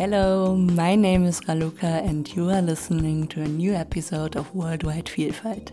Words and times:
Hello, 0.00 0.56
my 0.56 0.94
name 0.94 1.26
is 1.26 1.42
Raluca, 1.42 2.02
and 2.08 2.26
you 2.34 2.48
are 2.48 2.62
listening 2.62 3.26
to 3.26 3.42
a 3.42 3.46
new 3.46 3.74
episode 3.74 4.34
of 4.34 4.54
Worldwide 4.54 5.04
Vielfalt. 5.04 5.72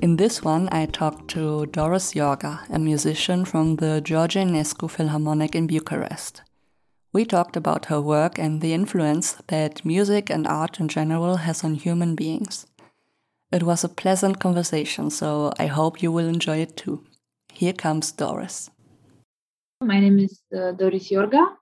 In 0.00 0.16
this 0.16 0.42
one, 0.42 0.66
I 0.72 0.86
talked 0.86 1.28
to 1.32 1.66
Doris 1.66 2.14
Iorga, 2.14 2.60
a 2.70 2.78
musician 2.78 3.44
from 3.44 3.76
the 3.76 4.00
George 4.00 4.34
Enescu 4.34 4.88
Philharmonic 4.88 5.54
in 5.54 5.66
Bucharest. 5.66 6.40
We 7.12 7.26
talked 7.26 7.54
about 7.54 7.84
her 7.90 8.00
work 8.00 8.38
and 8.38 8.62
the 8.62 8.72
influence 8.72 9.36
that 9.48 9.84
music 9.84 10.30
and 10.30 10.46
art 10.46 10.80
in 10.80 10.88
general 10.88 11.36
has 11.36 11.62
on 11.62 11.74
human 11.74 12.14
beings. 12.14 12.66
It 13.52 13.62
was 13.62 13.84
a 13.84 13.90
pleasant 13.90 14.40
conversation, 14.40 15.10
so 15.10 15.52
I 15.58 15.66
hope 15.66 16.02
you 16.02 16.10
will 16.10 16.28
enjoy 16.28 16.62
it 16.62 16.78
too. 16.78 17.04
Here 17.52 17.74
comes 17.74 18.10
Doris. 18.10 18.70
My 19.82 20.00
name 20.00 20.18
is 20.18 20.40
uh, 20.58 20.72
Doris 20.72 21.10
Iorga. 21.10 21.57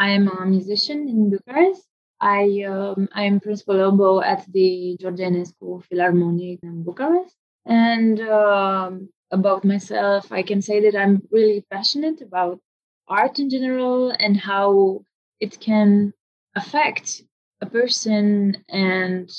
I 0.00 0.08
am 0.08 0.28
a 0.28 0.46
musician 0.46 1.08
in 1.08 1.28
Bucharest. 1.30 1.86
I 2.20 2.64
um, 2.66 3.08
I 3.12 3.24
am 3.24 3.38
principal 3.38 3.80
oboe 3.80 4.22
at 4.22 4.50
the 4.50 4.96
George 4.98 5.20
Enescu 5.20 5.84
Philharmonic 5.84 6.60
in 6.62 6.82
Bucharest. 6.82 7.36
And 7.66 8.18
um, 8.22 9.10
about 9.30 9.62
myself, 9.62 10.32
I 10.32 10.42
can 10.42 10.62
say 10.62 10.80
that 10.80 10.96
I'm 10.98 11.22
really 11.30 11.66
passionate 11.70 12.22
about 12.22 12.60
art 13.08 13.38
in 13.38 13.50
general 13.50 14.10
and 14.18 14.38
how 14.38 15.04
it 15.38 15.60
can 15.60 16.14
affect 16.56 17.22
a 17.60 17.66
person 17.66 18.56
and 18.70 19.30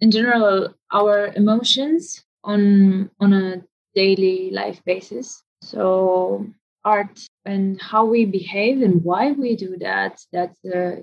in 0.00 0.10
general 0.10 0.74
our 0.92 1.26
emotions 1.36 2.24
on 2.42 3.10
on 3.20 3.32
a 3.34 3.62
daily 3.94 4.50
life 4.50 4.82
basis 4.84 5.42
so 5.62 6.46
art 6.84 7.20
and 7.44 7.80
how 7.80 8.04
we 8.04 8.24
behave 8.24 8.82
and 8.82 9.02
why 9.02 9.32
we 9.32 9.56
do 9.56 9.76
that 9.78 10.20
that's 10.32 10.64
a 10.64 11.02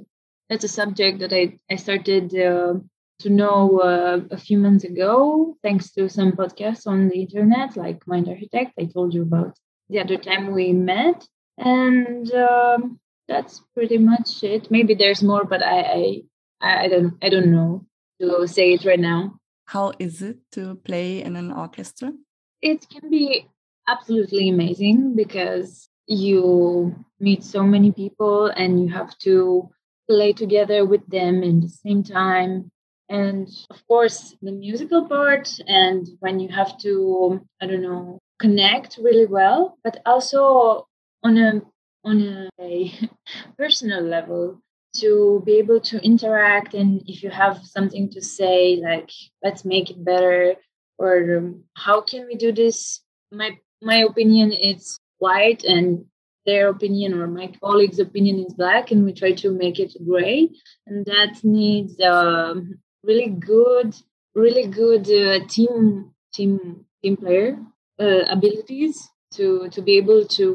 that's 0.50 0.64
a 0.64 0.68
subject 0.68 1.20
that 1.20 1.34
i 1.34 1.58
i 1.70 1.76
started 1.76 2.36
uh, 2.36 2.74
to 3.20 3.30
know 3.30 3.80
uh, 3.80 4.20
a 4.32 4.38
few 4.38 4.58
months 4.58 4.84
ago 4.84 5.56
thanks 5.64 5.92
to 5.92 6.08
some 6.10 6.32
podcasts 6.32 6.86
on 6.86 7.10
the 7.10 7.22
internet 7.22 7.76
like 7.76 8.06
mind 8.08 8.28
architect. 8.28 8.74
I 8.80 8.86
told 8.86 9.14
you 9.14 9.24
about 9.24 9.58
the 9.90 10.00
other 10.00 10.18
time 10.18 10.54
we 10.54 10.74
met 10.74 11.26
and 11.58 12.32
um, 12.34 13.00
that's 13.28 13.62
pretty 13.74 13.98
much 13.98 14.44
it. 14.44 14.70
Maybe 14.70 14.94
there's 14.94 15.24
more 15.24 15.46
but 15.46 15.64
i 15.64 16.22
i 16.62 16.86
i 16.86 16.88
don't 16.88 17.14
i 17.24 17.30
don't 17.30 17.52
know 17.52 17.86
to 18.22 18.48
say 18.48 18.74
it 18.74 18.86
right 18.86 19.00
now. 19.00 19.40
How 19.66 19.94
is 20.00 20.22
it 20.22 20.38
to 20.54 20.76
play 20.76 21.22
in 21.24 21.36
an 21.36 21.52
orchestra? 21.52 22.14
It 22.62 22.88
can 22.90 23.10
be 23.10 23.48
absolutely 23.88 24.50
amazing 24.50 25.16
because 25.16 25.90
you 26.08 26.96
meet 27.20 27.44
so 27.44 27.64
many 27.64 27.92
people 27.92 28.48
and 28.48 28.82
you 28.82 28.90
have 28.90 29.18
to 29.20 29.70
play 30.10 30.34
together 30.34 30.86
with 30.86 31.06
them 31.08 31.44
in 31.44 31.60
the 31.62 31.70
same 31.70 32.04
time. 32.04 32.72
And 33.10 33.48
of 33.70 33.86
course 33.88 34.36
the 34.42 34.52
musical 34.52 35.08
part 35.08 35.50
and 35.68 36.08
when 36.20 36.42
you 36.42 36.50
have 36.50 36.78
to 36.80 37.40
i 37.62 37.66
don't 37.66 37.82
know 37.82 38.20
connect 38.38 39.00
really 39.02 39.26
well 39.26 39.78
but 39.82 40.02
also 40.06 40.86
on 41.24 41.38
a 41.38 41.62
on 42.04 42.50
a 42.60 42.92
personal 43.58 44.02
level 44.02 44.62
to 44.96 45.42
be 45.46 45.58
able 45.58 45.80
to 45.80 46.04
interact. 46.04 46.74
And 46.74 47.04
if 47.08 47.24
you 47.24 47.30
have 47.30 47.64
something 47.64 48.10
to 48.12 48.22
say 48.22 48.80
like 48.84 49.12
let's 49.44 49.66
make 49.66 49.90
it 49.90 50.04
better 50.04 50.56
or 50.98 51.38
um, 51.38 51.64
how 51.76 52.02
can 52.02 52.26
we 52.26 52.36
do 52.36 52.52
this? 52.52 53.02
My 53.32 53.58
my 53.82 53.98
opinion 53.98 54.52
is 54.52 55.00
white 55.20 55.64
and 55.64 56.06
their 56.46 56.70
opinion 56.70 57.14
or 57.14 57.28
my 57.28 57.52
colleague's 57.62 58.00
opinion 58.00 58.40
is 58.40 58.54
black 58.54 58.92
and 58.92 59.04
we 59.04 59.14
try 59.14 59.34
to 59.34 59.52
make 59.52 59.80
it 59.80 59.94
gray. 60.08 60.50
And 60.86 61.06
that 61.06 61.44
needs 61.44 62.00
um, 62.02 62.80
really 63.04 63.30
good 63.30 63.96
really 64.38 64.68
good 64.68 65.10
uh, 65.10 65.46
team 65.48 66.12
team 66.32 66.86
team 67.02 67.18
player 67.18 67.58
uh, 68.00 68.24
abilities 68.30 69.10
to 69.34 69.68
to 69.70 69.82
be 69.82 69.98
able 69.98 70.26
to 70.26 70.48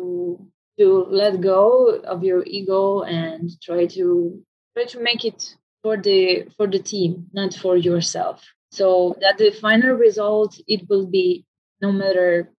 to 0.78 1.06
let 1.10 1.40
go 1.40 2.00
of 2.12 2.22
your 2.22 2.42
ego 2.46 3.02
and 3.02 3.50
try 3.60 3.86
to 3.86 4.40
try 4.74 4.84
to 4.84 5.02
make 5.02 5.24
it 5.24 5.56
for 5.82 5.96
the 5.96 6.46
for 6.56 6.66
the 6.68 6.78
team 6.78 7.26
not 7.32 7.52
for 7.54 7.76
yourself. 7.76 8.40
So 8.70 9.16
that 9.20 9.36
the 9.36 9.50
final 9.50 9.94
result 9.96 10.58
it 10.66 10.88
will 10.88 11.06
be 11.06 11.44
no 11.82 11.90
matter 11.92 12.52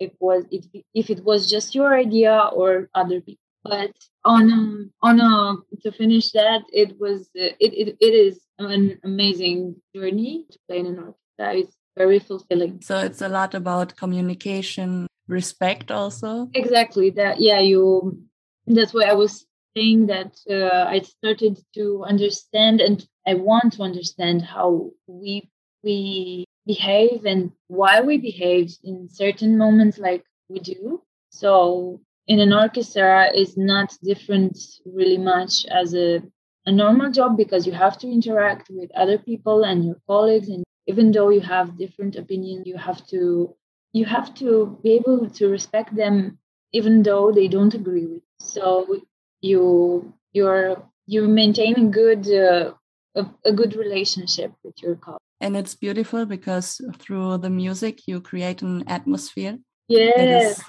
if 0.00 0.12
was 0.18 0.44
if, 0.50 0.64
if 0.94 1.10
it 1.10 1.24
was 1.24 1.48
just 1.48 1.74
your 1.74 1.94
idea 1.94 2.50
or 2.52 2.88
other 2.94 3.20
people 3.20 3.44
but 3.62 3.92
on 4.24 4.50
um, 4.52 4.92
on 5.02 5.20
a 5.20 5.56
to 5.82 5.92
finish 5.92 6.30
that 6.32 6.62
it 6.72 6.98
was 6.98 7.28
uh, 7.38 7.54
it, 7.60 7.72
it 7.82 7.96
it 8.00 8.14
is 8.26 8.40
an 8.58 8.98
amazing 9.04 9.76
journey 9.94 10.46
to 10.50 10.58
play 10.66 10.78
in 10.78 10.86
an 10.86 10.98
orchestra 10.98 11.60
it's 11.60 11.76
very 11.96 12.18
fulfilling. 12.18 12.80
So 12.80 12.98
it's 12.98 13.20
a 13.20 13.28
lot 13.28 13.54
about 13.54 13.96
communication 13.96 15.06
respect 15.28 15.90
also? 15.90 16.48
Exactly. 16.54 17.10
That 17.10 17.40
yeah 17.40 17.60
you 17.60 18.18
that's 18.66 18.94
why 18.94 19.04
i 19.04 19.14
was 19.14 19.46
saying 19.76 20.06
that 20.06 20.32
uh, 20.50 20.84
i 20.88 21.00
started 21.00 21.58
to 21.74 22.04
understand 22.04 22.80
and 22.80 23.06
i 23.26 23.34
want 23.34 23.72
to 23.72 23.82
understand 23.82 24.42
how 24.42 24.90
we 25.06 25.48
we 25.82 26.44
behave 26.66 27.24
and 27.24 27.52
why 27.68 28.00
we 28.00 28.18
behave 28.18 28.70
in 28.84 29.08
certain 29.08 29.56
moments 29.56 29.98
like 29.98 30.24
we 30.48 30.58
do 30.60 31.02
so 31.30 32.00
in 32.26 32.38
an 32.40 32.52
orchestra 32.52 33.30
is 33.34 33.56
not 33.56 33.96
different 34.02 34.58
really 34.84 35.18
much 35.18 35.66
as 35.66 35.94
a, 35.94 36.22
a 36.66 36.72
normal 36.72 37.10
job 37.10 37.36
because 37.36 37.66
you 37.66 37.72
have 37.72 37.98
to 37.98 38.10
interact 38.10 38.68
with 38.70 38.90
other 38.94 39.18
people 39.18 39.64
and 39.64 39.84
your 39.84 39.96
colleagues 40.06 40.48
and 40.48 40.64
even 40.86 41.12
though 41.12 41.30
you 41.30 41.40
have 41.40 41.78
different 41.78 42.16
opinions 42.16 42.66
you 42.66 42.76
have 42.76 43.04
to 43.06 43.54
you 43.92 44.04
have 44.04 44.34
to 44.34 44.78
be 44.82 44.92
able 44.92 45.28
to 45.28 45.48
respect 45.48 45.94
them 45.96 46.38
even 46.72 47.02
though 47.02 47.32
they 47.32 47.48
don't 47.48 47.74
agree 47.74 48.06
with 48.06 48.22
you. 48.22 48.38
so 48.38 48.96
you 49.40 50.12
you're 50.32 50.82
you 51.06 51.26
maintain 51.26 51.74
a 51.86 51.90
good 51.90 52.22
uh, 52.30 52.72
a, 53.16 53.26
a 53.44 53.52
good 53.52 53.74
relationship 53.74 54.52
with 54.62 54.80
your 54.82 54.94
colleagues 54.96 55.29
and 55.40 55.56
it's 55.56 55.74
beautiful 55.74 56.26
because 56.26 56.80
through 56.98 57.38
the 57.38 57.50
music 57.50 58.06
you 58.06 58.20
create 58.20 58.62
an 58.62 58.84
atmosphere 58.88 59.58
yes 59.88 60.62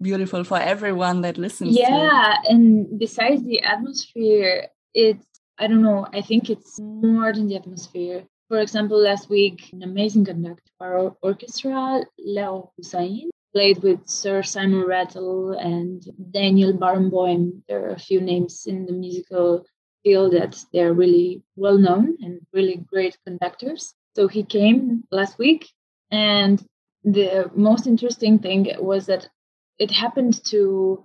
beautiful 0.00 0.44
for 0.44 0.58
everyone 0.58 1.22
that 1.22 1.36
listens 1.36 1.76
yeah 1.76 2.36
and 2.48 2.98
besides 2.98 3.42
the 3.44 3.60
atmosphere 3.62 4.68
it's 4.94 5.26
i 5.58 5.66
don't 5.66 5.82
know 5.82 6.06
i 6.12 6.20
think 6.20 6.48
it's 6.48 6.78
more 6.78 7.32
than 7.32 7.48
the 7.48 7.56
atmosphere 7.56 8.24
for 8.48 8.60
example, 8.60 8.98
last 8.98 9.28
week, 9.28 9.68
an 9.74 9.82
amazing 9.82 10.24
conductor 10.24 10.62
our 10.80 11.14
orchestra, 11.22 12.02
Leo 12.18 12.72
Hussain, 12.76 13.30
played 13.52 13.82
with 13.82 14.08
Sir 14.08 14.42
Simon 14.42 14.84
Rattle 14.86 15.52
and 15.52 16.02
Daniel 16.30 16.72
Barenboim. 16.72 17.62
There 17.68 17.86
are 17.86 17.94
a 17.94 17.98
few 17.98 18.20
names 18.20 18.64
in 18.66 18.86
the 18.86 18.92
musical 18.92 19.66
field 20.02 20.32
that 20.32 20.56
they're 20.72 20.94
really 20.94 21.42
well 21.56 21.76
known 21.76 22.16
and 22.22 22.40
really 22.52 22.76
great 22.76 23.18
conductors. 23.26 23.94
So 24.18 24.26
he 24.26 24.42
came 24.42 25.04
last 25.12 25.38
week, 25.38 25.70
and 26.10 26.60
the 27.04 27.52
most 27.54 27.86
interesting 27.86 28.40
thing 28.40 28.66
was 28.80 29.06
that 29.06 29.28
it 29.78 29.92
happened 29.92 30.44
to 30.46 31.04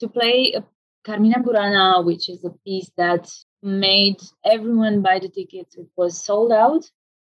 to 0.00 0.08
play 0.08 0.54
a 0.56 0.64
Carmina 1.04 1.40
Burana, 1.40 2.02
which 2.02 2.30
is 2.30 2.42
a 2.42 2.56
piece 2.64 2.90
that 2.96 3.30
made 3.62 4.16
everyone 4.46 5.02
buy 5.02 5.18
the 5.18 5.28
tickets. 5.28 5.76
It 5.76 5.88
was 5.94 6.24
sold 6.24 6.52
out, 6.52 6.84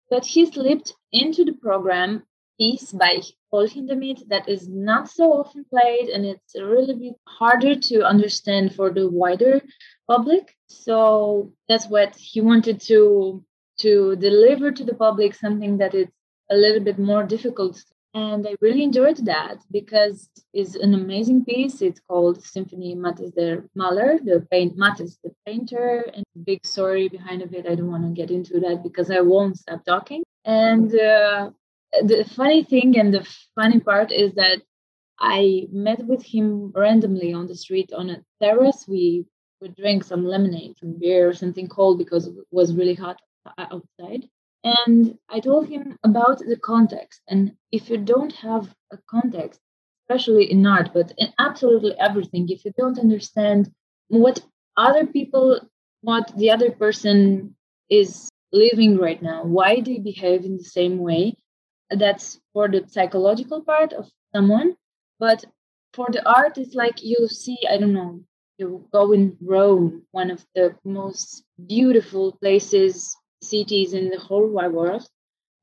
but 0.10 0.26
he 0.26 0.48
slipped 0.48 0.96
into 1.12 1.46
the 1.46 1.54
program 1.54 2.24
piece 2.60 2.92
by 2.92 3.22
Paul 3.52 3.68
Hindemith 3.68 4.28
that 4.30 4.50
is 4.50 4.68
not 4.68 5.12
so 5.12 5.32
often 5.34 5.64
played 5.70 6.10
and 6.10 6.26
it's 6.26 6.56
a 6.56 6.66
really 6.66 6.96
bit 6.96 7.18
harder 7.28 7.76
to 7.76 8.04
understand 8.04 8.74
for 8.74 8.90
the 8.90 9.08
wider 9.08 9.62
public. 10.08 10.56
So 10.66 11.54
that's 11.68 11.88
what 11.88 12.16
he 12.16 12.42
wanted 12.42 12.82
to 12.88 13.46
to 13.80 14.16
deliver 14.18 14.72
to 14.72 14.84
the 14.84 14.96
public 14.96 15.36
something 15.36 15.78
that 15.78 15.94
is 15.94 16.08
a 16.52 16.56
little 16.56 16.82
bit 16.82 17.00
more 17.00 17.24
difficult 17.24 17.84
and 18.14 18.48
I 18.48 18.56
really 18.60 18.84
enjoyed 18.84 19.18
that 19.26 19.60
because 19.70 20.30
it's 20.52 20.76
an 20.76 20.96
amazing 20.96 21.46
piece. 21.46 21.82
It's 21.82 22.00
called 22.00 22.44
Symphony 22.44 22.96
Mathis 22.96 23.32
der 23.32 23.66
Maler, 23.76 24.18
the 24.24 24.48
paint 24.50 24.76
Mathis 24.76 25.20
the 25.24 25.32
painter, 25.46 26.06
and 26.14 26.24
big 26.44 26.66
story 26.66 27.08
behind 27.08 27.44
of 27.44 27.54
it. 27.54 27.68
I 27.68 27.76
don't 27.76 27.92
want 27.92 28.06
to 28.06 28.22
get 28.22 28.32
into 28.32 28.60
that 28.62 28.82
because 28.82 29.12
I 29.12 29.20
won't 29.22 29.60
stop 29.60 29.86
talking. 29.86 30.24
And 30.44 30.90
uh, 30.96 31.52
the 32.04 32.26
funny 32.36 32.64
thing 32.64 32.98
and 32.98 33.14
the 33.14 33.28
funny 33.54 33.80
part 33.80 34.12
is 34.12 34.34
that 34.34 34.62
I 35.20 35.68
met 35.72 36.04
with 36.04 36.24
him 36.24 36.72
randomly 36.74 37.34
on 37.34 37.46
the 37.46 37.56
street 37.56 37.92
on 37.94 38.10
a 38.10 38.24
terrace. 38.42 38.86
We 38.88 39.26
would 39.62 39.76
drink 39.76 40.04
some 40.04 40.26
lemonade, 40.26 40.78
some 40.80 40.98
beer, 41.00 41.30
or 41.30 41.34
something 41.34 41.68
cold 41.68 42.00
because 42.00 42.26
it 42.26 42.34
was 42.50 42.74
really 42.74 42.96
hot 42.96 43.22
Uh, 43.46 43.66
outside. 43.72 44.30
And 44.64 45.18
I 45.30 45.40
told 45.40 45.68
him 45.68 45.98
about 46.04 46.40
the 46.40 46.58
context. 46.58 47.22
And 47.28 47.56
if 47.72 47.90
you 47.90 47.98
don't 47.98 48.34
have 48.34 48.74
a 48.92 48.98
context, 49.10 49.60
especially 50.04 50.52
in 50.52 50.66
art, 50.66 50.92
but 50.94 51.14
in 51.18 51.34
absolutely 51.40 51.98
everything, 52.00 52.50
if 52.50 52.66
you 52.66 52.72
don't 52.78 53.00
understand 53.00 53.72
what 54.08 54.42
other 54.78 55.06
people 55.06 55.60
what 56.02 56.32
the 56.38 56.52
other 56.52 56.72
person 56.72 57.56
is 57.90 58.30
living 58.52 58.98
right 58.98 59.22
now, 59.22 59.44
why 59.44 59.82
they 59.82 60.00
behave 60.00 60.46
in 60.46 60.58
the 60.58 60.64
same 60.64 60.98
way. 60.98 61.36
That's 61.90 62.40
for 62.54 62.68
the 62.68 62.84
psychological 62.88 63.62
part 63.64 63.94
of 63.94 64.10
someone. 64.36 64.76
But 65.20 65.46
for 65.94 66.08
the 66.12 66.28
art, 66.30 66.58
it's 66.58 66.76
like 66.76 67.04
you 67.04 67.28
see, 67.28 67.58
I 67.70 67.78
don't 67.78 67.94
know, 67.94 68.22
you 68.58 68.88
go 68.92 69.12
in 69.14 69.38
Rome, 69.42 70.04
one 70.12 70.30
of 70.32 70.46
the 70.56 70.76
most 70.84 71.44
beautiful 71.68 72.34
places, 72.34 73.16
cities 73.42 73.94
in 73.94 74.10
the 74.10 74.20
whole 74.20 74.48
wide 74.48 74.74
world. 74.74 75.08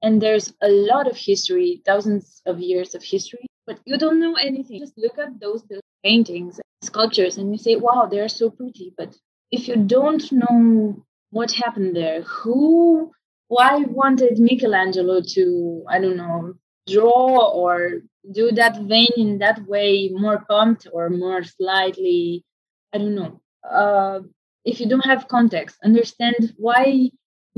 And 0.02 0.20
there's 0.20 0.52
a 0.62 0.68
lot 0.68 1.08
of 1.08 1.16
history, 1.16 1.82
thousands 1.84 2.42
of 2.46 2.60
years 2.60 2.94
of 2.94 3.02
history, 3.02 3.46
but 3.66 3.78
you 3.84 3.98
don't 3.98 4.20
know 4.20 4.34
anything. 4.34 4.78
Just 4.78 4.98
look 4.98 5.18
at 5.18 5.40
those 5.40 5.62
paintings, 6.04 6.60
sculptures, 6.82 7.38
and 7.38 7.50
you 7.50 7.58
say, 7.58 7.76
wow, 7.76 8.06
they're 8.10 8.28
so 8.28 8.50
pretty. 8.50 8.92
But 8.96 9.16
if 9.50 9.68
you 9.68 9.76
don't 9.76 10.30
know 10.32 11.04
what 11.30 11.50
happened 11.52 11.96
there, 11.96 12.22
who, 12.22 13.12
why 13.48 13.78
wanted 13.78 14.38
Michelangelo 14.38 15.20
to, 15.34 15.84
I 15.88 15.98
don't 15.98 16.16
know, 16.16 16.54
draw 16.88 17.50
or 17.50 18.02
do 18.32 18.52
that 18.52 18.82
vein 18.82 19.08
in 19.16 19.38
that 19.38 19.66
way 19.66 20.08
more 20.12 20.44
pumped 20.48 20.86
or 20.92 21.10
more 21.10 21.42
slightly, 21.42 22.44
I 22.92 22.98
don't 22.98 23.14
know. 23.14 23.40
Uh, 23.68 24.20
if 24.64 24.80
you 24.80 24.88
don't 24.88 25.04
have 25.04 25.28
context, 25.28 25.76
understand 25.84 26.54
why, 26.56 27.10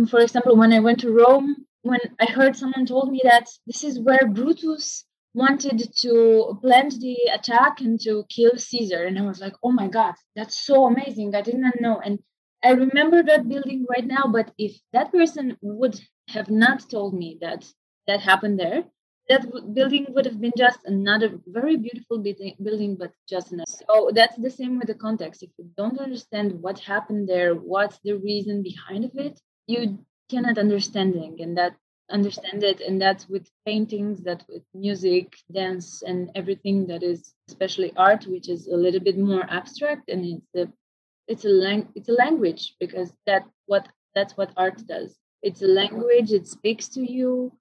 for 0.06 0.20
example, 0.20 0.56
when 0.56 0.72
I 0.72 0.80
went 0.80 1.00
to 1.00 1.10
Rome, 1.10 1.56
when 1.82 2.00
I 2.20 2.26
heard 2.26 2.56
someone 2.56 2.84
told 2.84 3.10
me 3.10 3.22
that 3.24 3.48
this 3.66 3.82
is 3.82 3.98
where 3.98 4.28
Brutus 4.28 5.04
wanted 5.34 5.92
to 6.00 6.58
plan 6.60 6.88
the 6.90 7.16
attack 7.32 7.80
and 7.80 7.98
to 8.00 8.24
kill 8.28 8.52
Caesar. 8.56 9.04
And 9.04 9.18
I 9.18 9.22
was 9.22 9.40
like, 9.40 9.54
oh 9.62 9.72
my 9.72 9.88
God, 9.88 10.14
that's 10.36 10.60
so 10.66 10.86
amazing. 10.86 11.34
I 11.34 11.42
did 11.42 11.56
not 11.56 11.80
know. 11.80 12.00
And 12.04 12.18
I 12.62 12.70
remember 12.72 13.22
that 13.22 13.48
building 13.48 13.86
right 13.88 14.06
now, 14.06 14.24
but 14.30 14.52
if 14.58 14.76
that 14.92 15.12
person 15.12 15.56
would 15.62 15.98
have 16.28 16.50
not 16.50 16.90
told 16.90 17.14
me 17.14 17.38
that 17.40 17.64
that 18.08 18.20
happened 18.20 18.58
there, 18.58 18.84
that 19.28 19.46
building 19.74 20.06
would 20.08 20.24
have 20.24 20.40
been 20.40 20.52
just 20.56 20.80
another 20.86 21.38
very 21.46 21.76
beautiful 21.76 22.18
building, 22.18 22.96
but 22.98 23.12
just 23.28 23.52
another. 23.52 23.70
So 23.70 24.10
that's 24.12 24.36
the 24.36 24.50
same 24.50 24.78
with 24.78 24.88
the 24.88 24.94
context. 24.94 25.42
If 25.42 25.50
you 25.58 25.70
don't 25.76 26.00
understand 26.00 26.52
what 26.62 26.78
happened 26.78 27.28
there, 27.28 27.54
what's 27.54 27.98
the 28.02 28.14
reason 28.14 28.62
behind 28.62 29.04
of 29.04 29.10
it, 29.14 29.38
you 29.68 29.98
cannot 30.30 30.58
understanding, 30.58 31.40
and 31.40 31.56
that 31.58 31.76
understand 32.10 32.64
it 32.64 32.80
and 32.80 33.00
that's 33.00 33.28
with 33.28 33.50
paintings 33.66 34.22
that 34.22 34.42
with 34.48 34.62
music 34.74 35.36
dance 35.52 36.02
and 36.02 36.30
everything 36.34 36.86
that 36.86 37.02
is 37.02 37.34
especially 37.48 37.92
art 37.96 38.26
which 38.26 38.48
is 38.48 38.66
a 38.66 38.76
little 38.76 39.00
bit 39.00 39.18
more 39.18 39.44
abstract 39.50 40.08
and 40.08 40.24
it's 40.24 40.54
a 40.56 40.72
it's 41.28 41.44
a 41.44 41.48
lang- 41.48 41.88
it's 41.94 42.08
a 42.08 42.12
language 42.12 42.74
because 42.80 43.12
that 43.26 43.44
what 43.66 43.88
that's 44.14 44.36
what 44.36 44.50
art 44.56 44.84
does. 44.86 45.16
It's 45.42 45.62
a 45.62 45.66
language 45.68 46.32
it 46.32 46.48
speaks 46.48 46.88
to 46.90 47.02
you 47.18 47.52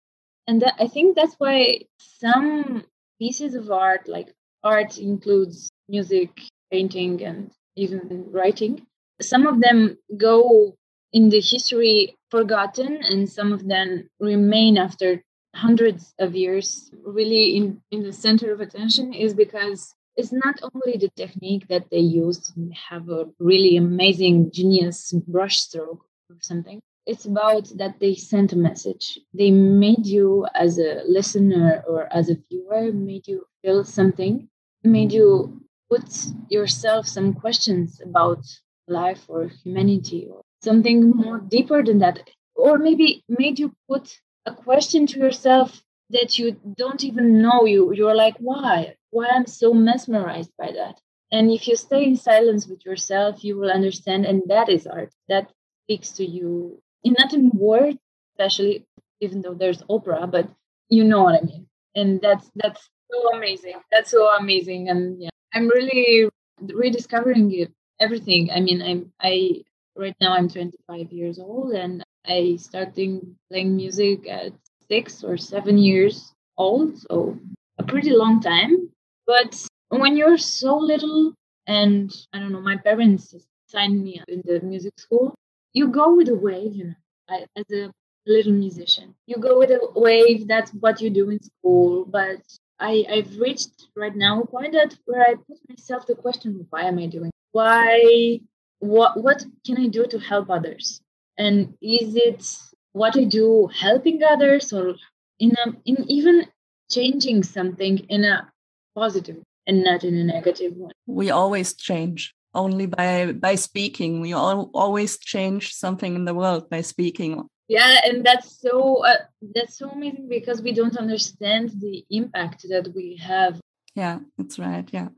and 0.48 0.62
that, 0.62 0.76
i 0.80 0.88
think 0.88 1.16
that's 1.16 1.36
why 1.38 1.82
some 2.00 2.84
pieces 3.20 3.54
of 3.56 3.70
art 3.72 4.08
like 4.08 4.34
art 4.64 4.98
includes 4.98 5.70
music 5.90 6.32
painting 6.72 7.24
and 7.24 7.52
even 7.76 8.26
writing 8.32 8.86
some 9.22 9.46
of 9.48 9.60
them 9.62 9.98
go 10.18 10.76
in 11.14 11.30
the 11.30 11.42
history 11.42 12.16
forgotten 12.30 13.00
and 13.04 13.30
some 13.30 13.54
of 13.54 13.68
them 13.68 14.10
remain 14.20 14.78
after 14.78 15.24
hundreds 15.56 16.14
of 16.20 16.36
years 16.36 16.92
really 17.04 17.56
in, 17.58 17.82
in 17.92 18.04
the 18.04 18.14
center 18.14 18.54
of 18.54 18.62
attention 18.62 19.14
is 19.14 19.34
because 19.34 19.96
it's 20.16 20.34
not 20.34 20.60
only 20.62 20.98
the 20.98 21.10
technique 21.16 21.68
that 21.68 21.86
they 21.92 22.00
use 22.00 22.40
to 22.54 22.72
have 22.90 23.10
a 23.10 23.26
really 23.40 23.78
amazing 23.78 24.52
genius 24.52 25.14
brushstroke 25.30 26.02
or 26.30 26.38
something. 26.42 26.80
It's 27.06 27.26
about 27.26 27.70
that 27.78 28.00
they 28.00 28.16
sent 28.16 28.52
a 28.52 28.58
message. 28.58 29.20
They 29.34 29.52
made 29.52 30.06
you 30.06 30.46
as 30.54 30.78
a 30.78 31.04
listener 31.08 31.84
or 31.88 32.12
as 32.12 32.30
a 32.30 32.38
viewer 32.50 32.92
made 32.92 33.28
you 33.28 33.46
feel 33.62 33.84
something 33.84 34.50
made 34.84 35.12
you 35.12 35.62
put 35.90 36.04
yourself 36.50 37.08
some 37.08 37.34
questions 37.34 38.02
about 38.04 38.44
life 38.88 39.26
or 39.28 39.50
humanity 39.64 40.28
or 40.32 40.42
something 40.62 41.04
mm-hmm. 41.04 41.22
more 41.22 41.40
deeper 41.40 41.84
than 41.84 42.00
that 42.00 42.20
or 42.56 42.78
maybe 42.78 43.24
made 43.30 43.60
you 43.60 43.74
put 43.90 44.20
a 44.46 44.54
question 44.54 45.06
to 45.08 45.20
yourself 45.20 45.82
that 46.10 46.40
you 46.40 46.56
don't 46.76 47.04
even 47.04 47.42
know 47.42 47.66
you 47.66 47.94
you're 47.94 48.16
like 48.16 48.36
why? 48.40 48.96
Why 49.12 49.28
i'm 49.32 49.46
so 49.46 49.74
mesmerized 49.74 50.52
by 50.58 50.72
that? 50.72 51.00
And 51.32 51.52
if 51.52 51.68
you 51.68 51.76
stay 51.76 52.06
in 52.06 52.16
silence 52.16 52.68
with 52.68 52.86
yourself 52.86 53.44
you 53.44 53.58
will 53.58 53.72
understand 53.72 54.26
and 54.26 54.42
that 54.48 54.70
is 54.70 54.88
art. 54.88 55.14
That 55.30 55.52
speaks 55.84 56.12
to 56.14 56.26
you 56.26 56.82
in 57.04 57.16
not 57.18 57.34
in 57.34 57.52
words 57.54 57.98
especially 58.34 58.86
even 59.22 59.42
though 59.42 59.54
there's 59.54 59.84
opera 59.90 60.28
but 60.28 60.50
you 60.90 61.04
know 61.04 61.24
what 61.24 61.40
i 61.42 61.46
mean. 61.46 61.68
And 61.96 62.22
that's 62.22 62.50
that's 62.56 62.90
so 63.12 63.36
amazing. 63.36 63.80
That's 63.92 64.12
so 64.12 64.28
amazing 64.36 64.90
and 64.90 65.22
yeah 65.22 65.30
i'm 65.54 65.68
really 65.68 66.30
rediscovering 66.62 67.54
it 67.54 67.72
everything. 68.00 68.50
I 68.52 68.60
mean 68.62 68.82
i'm 68.82 69.12
i 69.22 69.64
right 69.98 70.16
now 70.22 70.34
I'm 70.34 70.50
25 70.50 71.12
years 71.12 71.40
old 71.40 71.74
and 71.74 72.04
I 72.26 72.58
started 72.58 73.36
playing 73.50 73.76
music 73.76 74.28
at 74.30 74.54
six 74.88 75.24
or 75.24 75.38
seven 75.38 75.78
years 75.78 76.34
old, 76.58 76.98
so 77.00 77.38
a 77.78 77.84
pretty 77.84 78.12
long 78.12 78.42
time. 78.42 78.90
But 79.26 79.66
when 79.90 80.18
you're 80.18 80.38
so 80.38 80.78
little, 80.78 81.34
and 81.68 82.14
I 82.34 82.40
don't 82.40 82.52
know, 82.52 82.62
my 82.62 82.78
parents 82.78 83.34
signed 83.68 84.04
me 84.04 84.20
up 84.20 84.30
in 84.30 84.42
the 84.46 84.60
music 84.62 84.94
school, 85.00 85.36
you 85.74 85.88
go 85.88 86.16
with 86.16 86.28
the 86.28 86.36
wave, 86.36 86.76
you 86.76 86.86
know, 86.86 86.96
I, 87.30 87.46
as 87.56 87.66
a 87.72 87.92
little 88.26 88.54
musician. 88.54 89.16
You 89.26 89.38
go 89.38 89.58
with 89.60 89.72
a 89.72 89.80
wave, 89.96 90.48
that's 90.48 90.72
what 90.72 91.02
you 91.02 91.10
do 91.10 91.30
in 91.30 91.42
school. 91.42 92.06
But 92.06 92.42
I, 92.80 93.06
I've 93.10 93.38
reached 93.40 93.88
right 93.96 94.16
now 94.16 94.42
a 94.42 94.48
point 94.48 94.74
that 94.74 94.98
where 95.06 95.22
I 95.22 95.36
put 95.36 95.58
myself 95.70 96.06
the 96.06 96.16
question, 96.16 96.66
why 96.70 96.84
am 96.84 97.00
I 97.00 97.08
doing? 97.08 97.32
Why 97.52 98.40
what 98.80 99.22
what 99.22 99.44
can 99.66 99.78
I 99.78 99.88
do 99.88 100.06
to 100.08 100.20
help 100.20 100.50
others? 100.50 101.02
And 101.38 101.76
is 101.82 102.16
it 102.16 102.46
what 102.94 103.18
I 103.18 103.24
do 103.24 103.70
helping 103.74 104.24
others 104.24 104.74
or 104.74 104.96
in 105.40 105.52
a, 105.66 105.70
in 105.86 106.10
even 106.10 106.48
changing 106.90 107.44
something 107.44 108.00
in 108.10 108.24
a 108.24 108.52
positive 108.96 109.38
and 109.68 109.84
not 109.84 110.04
in 110.04 110.16
a 110.16 110.24
negative 110.24 110.74
one? 110.76 110.92
We 111.06 111.30
always 111.30 111.76
change 111.76 112.34
only 112.54 112.88
by 112.88 113.34
by 113.34 113.56
speaking. 113.56 114.22
We 114.22 114.34
all, 114.34 114.70
always 114.74 115.18
change 115.18 115.74
something 115.74 116.16
in 116.16 116.26
the 116.26 116.34
world 116.34 116.70
by 116.70 116.82
speaking. 116.82 117.48
Yeah, 117.68 118.00
and 118.06 118.26
that's 118.26 118.62
so 118.62 119.06
uh, 119.06 119.18
that's 119.54 119.78
so 119.78 119.90
amazing 119.90 120.30
because 120.30 120.62
we 120.62 120.74
don't 120.74 120.98
understand 120.98 121.72
the 121.80 122.06
impact 122.10 122.66
that 122.70 122.94
we 122.96 123.20
have. 123.22 123.60
Yeah, 123.94 124.20
that's 124.38 124.58
right. 124.58 124.88
Yeah, 124.92 125.10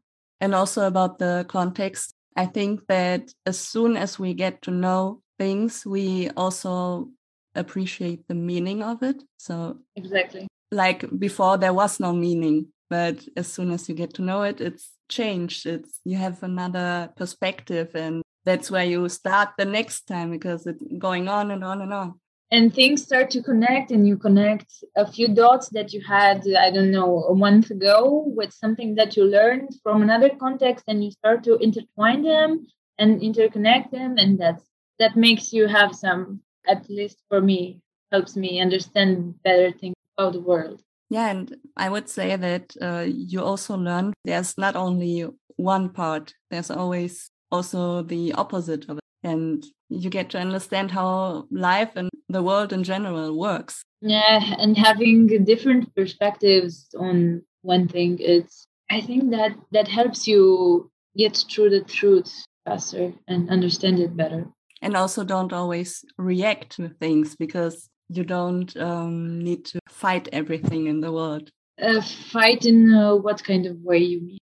and 0.42 0.56
also 0.56 0.88
about 0.88 1.20
the 1.20 1.46
context 1.48 2.14
I 2.36 2.46
think 2.46 2.88
that 2.88 3.34
as 3.46 3.60
soon 3.60 3.98
as 3.98 4.20
we 4.20 4.34
get 4.34 4.62
to 4.64 4.72
know 4.72 5.22
things, 5.38 5.86
we 5.86 6.30
also 6.32 7.10
appreciate 7.56 8.28
the 8.28 8.36
meaning 8.36 8.84
of 8.84 9.04
it. 9.04 9.22
So, 9.38 9.78
exactly. 9.96 10.48
Like 10.72 11.06
before, 11.18 11.58
there 11.58 11.74
was 11.74 12.00
no 12.00 12.14
meaning, 12.14 12.68
but 12.90 13.28
as 13.36 13.52
soon 13.52 13.72
as 13.72 13.90
you 13.90 13.96
get 13.96 14.14
to 14.16 14.22
know 14.22 14.44
it, 14.44 14.62
it's 14.62 14.92
changed. 15.10 15.66
It's 15.66 16.00
you 16.06 16.18
have 16.18 16.44
another 16.44 17.10
perspective, 17.16 17.96
and 17.96 18.22
that's 18.46 18.70
where 18.70 18.86
you 18.86 19.10
start 19.10 19.50
the 19.58 19.66
next 19.66 20.06
time 20.06 20.30
because 20.30 20.68
it's 20.68 20.84
going 21.00 21.28
on 21.28 21.52
and 21.52 21.64
on 21.64 21.82
and 21.82 21.94
on 21.94 22.20
and 22.52 22.74
things 22.74 23.04
start 23.04 23.30
to 23.30 23.44
connect 23.44 23.92
and 23.92 24.08
you 24.08 24.18
connect 24.18 24.84
a 24.96 25.06
few 25.12 25.28
dots 25.28 25.70
that 25.70 25.94
you 25.94 26.02
had 26.02 26.42
i 26.58 26.72
don't 26.72 26.92
know 26.92 27.24
a 27.26 27.36
month 27.36 27.70
ago 27.70 28.24
with 28.36 28.52
something 28.52 28.96
that 28.96 29.16
you 29.16 29.24
learned 29.24 29.70
from 29.84 30.02
another 30.02 30.30
context 30.40 30.86
and 30.88 31.04
you 31.04 31.12
start 31.12 31.44
to 31.44 31.58
intertwine 31.58 32.24
them 32.24 32.66
and 33.00 33.22
interconnect 33.22 33.90
them. 33.92 34.18
And 34.18 34.38
that's 34.38 34.64
that 35.00 35.16
makes 35.16 35.52
you 35.54 35.68
have 35.68 35.96
some 35.96 36.42
at 36.68 36.88
least 36.90 37.24
for 37.30 37.42
me 37.42 37.82
helps 38.12 38.36
me 38.36 38.60
understand 38.60 39.42
better 39.44 39.72
things 39.72 39.96
about 40.18 40.34
the 40.34 40.42
world. 40.42 40.84
Yeah 41.10 41.30
and 41.30 41.56
i 41.76 41.90
would 41.90 42.08
say 42.08 42.36
that 42.36 42.76
uh, 42.82 43.06
you 43.08 43.42
also 43.42 43.76
learn 43.76 44.14
there's 44.26 44.56
not 44.60 44.76
only 44.76 45.26
one 45.56 45.90
part 45.90 46.36
there's 46.52 46.70
always 46.70 47.32
also 47.52 48.04
the 48.04 48.34
opposite 48.34 48.88
of 48.90 48.98
it 48.98 49.09
and 49.24 49.66
you 49.90 50.10
get 50.10 50.30
to 50.32 50.40
understand 50.40 50.92
how 50.92 51.46
life 51.52 51.92
and 51.96 52.10
the 52.30 52.44
world 52.44 52.72
in 52.72 52.84
general 52.84 53.38
works. 53.38 53.84
Yeah, 54.02 54.56
and 54.58 54.78
having 54.78 55.28
different 55.44 55.94
perspectives 55.96 56.88
on 56.98 57.44
one 57.62 57.88
thing, 57.88 58.18
it's 58.20 58.66
I 58.90 59.02
think 59.02 59.32
that 59.32 59.56
that 59.72 59.88
helps 59.88 60.28
you 60.28 60.90
get 61.18 61.44
through 61.50 61.72
the 61.72 61.82
truth 61.82 62.46
faster 62.66 63.14
and 63.28 63.50
understand 63.50 64.00
it 64.00 64.16
better. 64.16 64.48
And 64.82 64.96
also 64.96 65.24
don't 65.24 65.52
always 65.52 66.06
react 66.18 66.72
to 66.78 66.90
things 66.90 67.36
because 67.36 67.90
you 68.08 68.24
don't 68.24 68.76
um, 68.78 69.40
need 69.40 69.66
to 69.66 69.80
fight 69.90 70.30
everything 70.32 70.88
in 70.88 71.02
the 71.02 71.12
world. 71.12 71.50
Uh, 71.82 72.02
fight 72.02 72.66
in 72.66 72.94
uh, 72.94 73.16
what 73.16 73.44
kind 73.44 73.66
of 73.66 73.78
way 73.82 73.98
you 73.98 74.22
mean? 74.22 74.38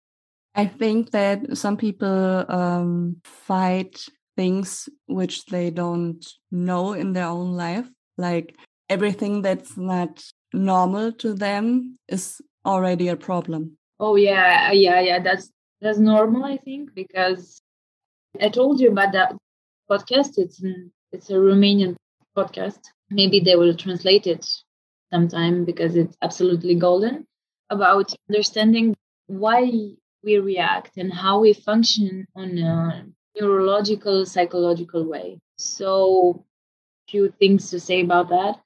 I 0.54 0.66
think 0.66 1.12
that 1.12 1.58
some 1.58 1.76
people 1.76 2.46
um, 2.48 3.18
fight 3.24 4.06
things 4.36 4.90
which 5.08 5.46
they 5.46 5.70
don't 5.70 6.26
know 6.52 6.94
in 6.94 7.14
their 7.14 7.28
own 7.28 7.54
life. 7.54 7.88
Like 8.18 8.56
everything 8.90 9.42
that's 9.42 9.78
not 9.78 10.24
normal 10.54 11.12
to 11.14 11.34
them 11.34 11.98
is 12.08 12.42
already 12.66 13.08
a 13.08 13.16
problem. 13.16 13.78
Oh 14.00 14.16
yeah, 14.16 14.72
yeah, 14.72 15.00
yeah. 15.00 15.20
That's 15.20 15.52
that's 15.82 16.00
normal, 16.00 16.44
I 16.44 16.58
think, 16.58 16.94
because 16.94 17.62
I 18.42 18.50
told 18.50 18.80
you 18.80 18.92
about 18.92 19.14
that 19.14 19.36
podcast. 19.90 20.38
It's 20.38 20.62
it's 21.12 21.30
a 21.30 21.34
Romanian 21.34 21.96
podcast. 22.36 22.80
Maybe 23.10 23.40
they 23.40 23.56
will 23.56 23.76
translate 23.76 24.28
it 24.28 24.46
sometime 25.12 25.66
because 25.66 25.96
it's 25.96 26.18
absolutely 26.22 26.76
golden 26.76 27.26
about 27.70 28.14
understanding 28.30 28.96
why 29.28 29.72
we 30.24 30.38
react 30.38 30.98
and 30.98 31.14
how 31.14 31.40
we 31.40 31.54
function 31.54 32.26
on 32.36 32.58
a 32.58 33.06
neurological 33.40 34.26
psychological 34.26 35.04
way. 35.06 35.40
So 35.58 36.46
few 37.10 37.30
things 37.40 37.70
to 37.70 37.80
say 37.80 38.02
about 38.02 38.30
that 38.30 38.60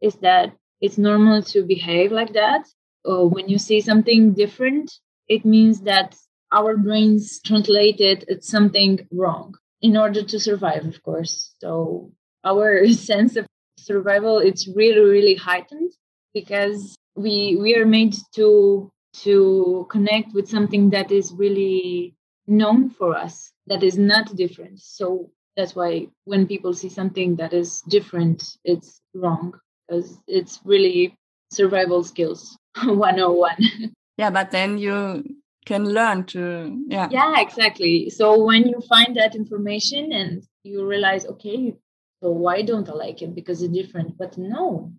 is 0.00 0.16
that 0.16 0.56
it's 0.80 0.98
normal 0.98 1.42
to 1.42 1.62
behave 1.62 2.12
like 2.12 2.32
that. 2.34 2.66
Uh, 3.08 3.24
when 3.24 3.48
you 3.48 3.58
see 3.58 3.80
something 3.80 4.32
different 4.32 4.92
it 5.28 5.44
means 5.44 5.80
that 5.82 6.14
our 6.52 6.76
brains 6.76 7.40
translate 7.40 8.00
it 8.00 8.24
as 8.28 8.46
something 8.46 9.06
wrong 9.12 9.54
in 9.82 9.96
order 9.96 10.22
to 10.22 10.40
survive 10.40 10.84
of 10.86 11.02
course. 11.02 11.54
So 11.60 12.12
our 12.44 12.86
sense 12.92 13.36
of 13.36 13.46
survival 13.78 14.38
it's 14.38 14.68
really 14.68 15.00
really 15.00 15.34
heightened 15.34 15.92
because 16.32 16.96
we 17.16 17.56
we 17.60 17.76
are 17.76 17.86
made 17.86 18.14
to 18.34 18.90
to 19.24 19.86
connect 19.90 20.32
with 20.34 20.48
something 20.48 20.90
that 20.90 21.12
is 21.12 21.32
really 21.32 22.14
known 22.46 22.90
for 22.90 23.16
us 23.16 23.53
that 23.66 23.82
is 23.82 23.96
not 23.98 24.34
different. 24.36 24.80
So 24.80 25.30
that's 25.56 25.74
why 25.74 26.08
when 26.24 26.46
people 26.46 26.72
see 26.74 26.88
something 26.88 27.36
that 27.36 27.52
is 27.52 27.80
different 27.88 28.42
it's 28.64 29.00
wrong 29.14 29.52
because 29.86 30.18
it's 30.26 30.60
really 30.64 31.16
survival 31.52 32.02
skills 32.02 32.58
101 32.84 33.92
yeah 34.16 34.30
but 34.30 34.50
then 34.50 34.78
you 34.78 35.22
can 35.64 35.84
learn 35.88 36.24
to 36.24 36.84
yeah. 36.88 37.08
Yeah 37.10 37.40
exactly. 37.40 38.10
So 38.10 38.44
when 38.44 38.68
you 38.68 38.82
find 38.86 39.16
that 39.16 39.34
information 39.34 40.12
and 40.12 40.42
you 40.62 40.86
realize 40.86 41.24
okay 41.26 41.74
so 42.22 42.30
why 42.30 42.62
don't 42.62 42.88
i 42.88 42.92
like 42.92 43.22
it? 43.22 43.34
Because 43.34 43.62
it's 43.62 43.72
different. 43.72 44.18
But 44.18 44.36
no 44.36 44.92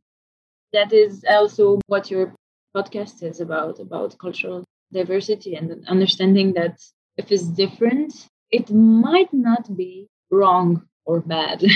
that 0.74 0.92
is 0.92 1.24
also 1.30 1.80
what 1.88 2.10
your 2.10 2.34
podcast 2.76 3.22
is 3.22 3.42
about 3.42 3.80
about 3.80 4.18
cultural 4.18 4.64
diversity 4.92 5.56
and 5.56 5.88
understanding 5.88 6.54
that 6.54 6.80
if 7.18 7.32
it's 7.32 7.48
different 7.48 8.28
it 8.52 8.72
might 8.72 9.34
not 9.34 9.76
be 9.76 10.08
wrong 10.30 10.84
or 11.06 11.22
bad. 11.22 11.64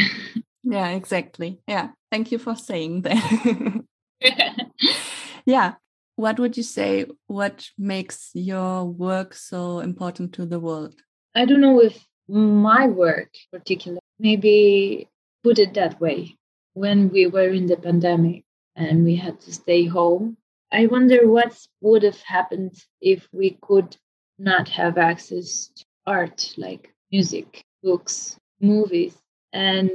Yeah 0.61 0.89
exactly. 0.89 1.61
Yeah 1.67 1.89
thank 2.11 2.31
you 2.31 2.37
for 2.37 2.55
saying 2.55 3.03
that. 3.03 3.83
Yeah 5.45 5.75
what 6.15 6.37
would 6.37 6.57
you 6.57 6.63
say 6.63 7.05
what 7.27 7.69
makes 7.77 8.31
your 8.33 8.85
work 8.85 9.33
so 9.33 9.79
important 9.79 10.33
to 10.33 10.45
the 10.45 10.59
world? 10.59 10.95
I 11.33 11.45
don't 11.45 11.61
know 11.61 11.81
if 11.81 12.05
my 12.27 12.87
work 12.87 13.29
particular 13.51 13.99
maybe 14.19 15.07
put 15.43 15.59
it 15.59 15.73
that 15.75 15.99
way. 16.01 16.35
When 16.73 17.09
we 17.09 17.27
were 17.27 17.49
in 17.49 17.65
the 17.67 17.77
pandemic 17.77 18.43
and 18.79 19.03
we 19.03 19.15
had 19.15 19.39
to 19.41 19.53
stay 19.53 19.85
home. 19.85 20.37
I 20.71 20.87
wonder 20.87 21.27
what 21.27 21.57
would 21.81 22.03
have 22.03 22.21
happened 22.21 22.73
if 23.01 23.27
we 23.31 23.57
could 23.61 23.97
not 24.37 24.69
have 24.69 24.97
access 24.97 25.69
to 25.75 25.85
art 26.09 26.53
like 26.57 26.91
music, 27.11 27.63
books, 27.83 28.37
movies. 28.59 29.15
And 29.53 29.91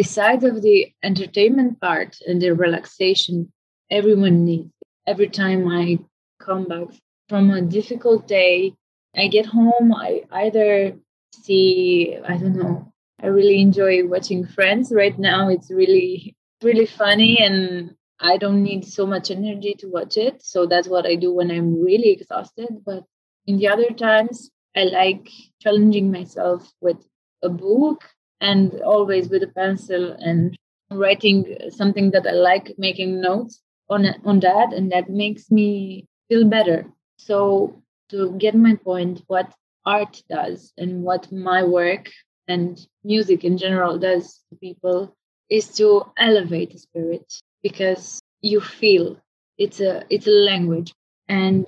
besides 0.00 0.44
of 0.44 0.62
the 0.62 0.92
entertainment 1.02 1.80
part 1.80 2.16
and 2.26 2.40
the 2.40 2.50
relaxation 2.50 3.52
everyone 3.90 4.44
needs. 4.44 4.70
Every 5.06 5.28
time 5.28 5.68
I 5.68 5.98
come 6.40 6.64
back 6.66 6.88
from 7.28 7.50
a 7.50 7.62
difficult 7.62 8.28
day, 8.28 8.74
I 9.16 9.28
get 9.28 9.46
home, 9.46 9.94
I 9.94 10.24
either 10.30 10.96
see, 11.42 12.16
I 12.32 12.36
don't 12.36 12.56
know, 12.56 12.92
I 13.22 13.26
really 13.28 13.60
enjoy 13.60 14.06
watching 14.06 14.46
Friends 14.46 14.92
right 14.92 15.18
now. 15.18 15.48
It's 15.48 15.70
really, 15.70 16.36
really 16.62 16.86
funny 16.86 17.38
and 17.38 17.94
I 18.20 18.36
don't 18.36 18.62
need 18.62 18.84
so 18.84 19.06
much 19.06 19.30
energy 19.30 19.74
to 19.78 19.86
watch 19.88 20.16
it. 20.16 20.42
So 20.42 20.66
that's 20.66 20.88
what 20.88 21.06
I 21.06 21.14
do 21.14 21.32
when 21.32 21.50
I'm 21.50 21.82
really 21.82 22.10
exhausted. 22.10 22.68
But 22.84 23.04
in 23.46 23.56
the 23.58 23.68
other 23.68 23.90
times, 23.90 24.50
I 24.76 24.84
like 24.84 25.28
challenging 25.60 26.10
myself 26.10 26.72
with 26.80 26.98
a 27.42 27.48
book 27.48 28.04
and 28.40 28.80
always 28.82 29.28
with 29.28 29.42
a 29.42 29.48
pencil 29.48 30.12
and 30.12 30.56
writing 30.90 31.56
something 31.70 32.10
that 32.12 32.26
I 32.26 32.32
like, 32.32 32.74
making 32.78 33.20
notes 33.20 33.60
on 33.88 34.06
on 34.24 34.40
that, 34.40 34.72
and 34.72 34.92
that 34.92 35.10
makes 35.10 35.50
me 35.50 36.06
feel 36.28 36.46
better. 36.48 36.86
So 37.18 37.82
to 38.10 38.32
get 38.38 38.54
my 38.54 38.74
point, 38.76 39.22
what 39.26 39.52
art 39.84 40.22
does 40.28 40.72
and 40.76 41.02
what 41.02 41.30
my 41.32 41.64
work 41.64 42.10
and 42.46 42.78
music 43.04 43.44
in 43.44 43.56
general 43.58 43.98
does 43.98 44.42
to 44.50 44.56
people 44.56 45.14
is 45.50 45.68
to 45.76 46.04
elevate 46.16 46.72
the 46.72 46.78
spirit 46.78 47.32
because 47.62 48.20
you 48.42 48.60
feel 48.60 49.18
it's 49.56 49.80
a 49.80 50.04
it's 50.10 50.26
a 50.26 50.30
language 50.50 50.92
and 51.28 51.66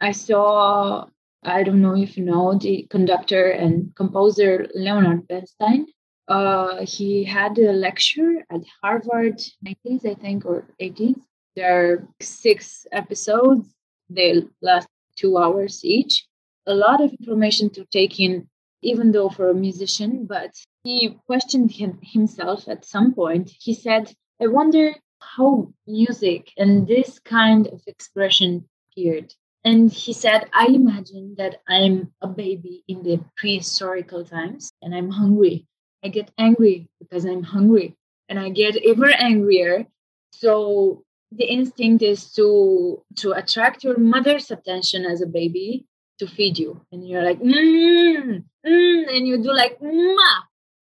i 0.00 0.12
saw 0.12 1.06
i 1.42 1.62
don't 1.62 1.82
know 1.82 1.96
if 1.96 2.16
you 2.16 2.24
know 2.24 2.58
the 2.58 2.86
conductor 2.90 3.50
and 3.50 3.94
composer 3.96 4.66
leonard 4.74 5.26
bernstein. 5.28 5.86
Uh, 6.28 6.86
he 6.86 7.24
had 7.24 7.58
a 7.58 7.72
lecture 7.72 8.44
at 8.50 8.62
harvard 8.80 9.38
90s 9.66 10.06
i 10.06 10.14
think 10.14 10.46
or 10.46 10.64
80s 10.80 11.20
there 11.56 11.74
are 11.84 12.08
six 12.20 12.86
episodes 12.92 13.74
they 14.08 14.42
last 14.60 14.88
two 15.16 15.38
hours 15.38 15.84
each. 15.84 16.26
A 16.66 16.74
lot 16.74 17.00
of 17.00 17.12
information 17.12 17.70
to 17.70 17.84
take 17.86 18.20
in 18.20 18.48
even 18.82 19.12
though 19.12 19.28
for 19.28 19.48
a 19.50 19.54
musician 19.54 20.26
but 20.26 20.52
he 20.82 21.16
questioned 21.26 21.70
him, 21.70 21.98
himself 22.02 22.68
at 22.68 22.84
some 22.84 23.14
point. 23.14 23.50
He 23.60 23.74
said 23.74 24.14
i 24.40 24.46
wonder 24.46 24.94
how 25.20 25.72
music 25.86 26.50
and 26.56 26.86
this 26.86 27.18
kind 27.20 27.68
of 27.68 27.80
expression 27.86 28.68
appeared. 28.90 29.34
And 29.64 29.92
he 29.92 30.12
said, 30.12 30.48
I 30.52 30.66
imagine 30.66 31.36
that 31.38 31.62
I'm 31.68 32.12
a 32.20 32.26
baby 32.26 32.82
in 32.88 33.02
the 33.02 33.20
prehistorical 33.40 34.28
times 34.28 34.72
and 34.82 34.94
I'm 34.94 35.10
hungry. 35.10 35.66
I 36.04 36.08
get 36.08 36.32
angry 36.36 36.88
because 36.98 37.24
I'm 37.24 37.44
hungry 37.44 37.96
and 38.28 38.40
I 38.40 38.48
get 38.50 38.76
ever 38.84 39.08
angrier. 39.10 39.86
So 40.32 41.04
the 41.30 41.44
instinct 41.44 42.02
is 42.02 42.32
to 42.32 43.02
to 43.16 43.32
attract 43.32 43.84
your 43.84 43.98
mother's 43.98 44.50
attention 44.50 45.04
as 45.04 45.22
a 45.22 45.26
baby 45.26 45.86
to 46.18 46.26
feed 46.26 46.58
you. 46.58 46.84
And 46.90 47.08
you're 47.08 47.22
like, 47.22 47.40
mm, 47.40 48.44
mm, 48.66 49.16
and 49.16 49.26
you 49.26 49.42
do 49.42 49.52
like, 49.52 49.78
ma. 49.80 50.32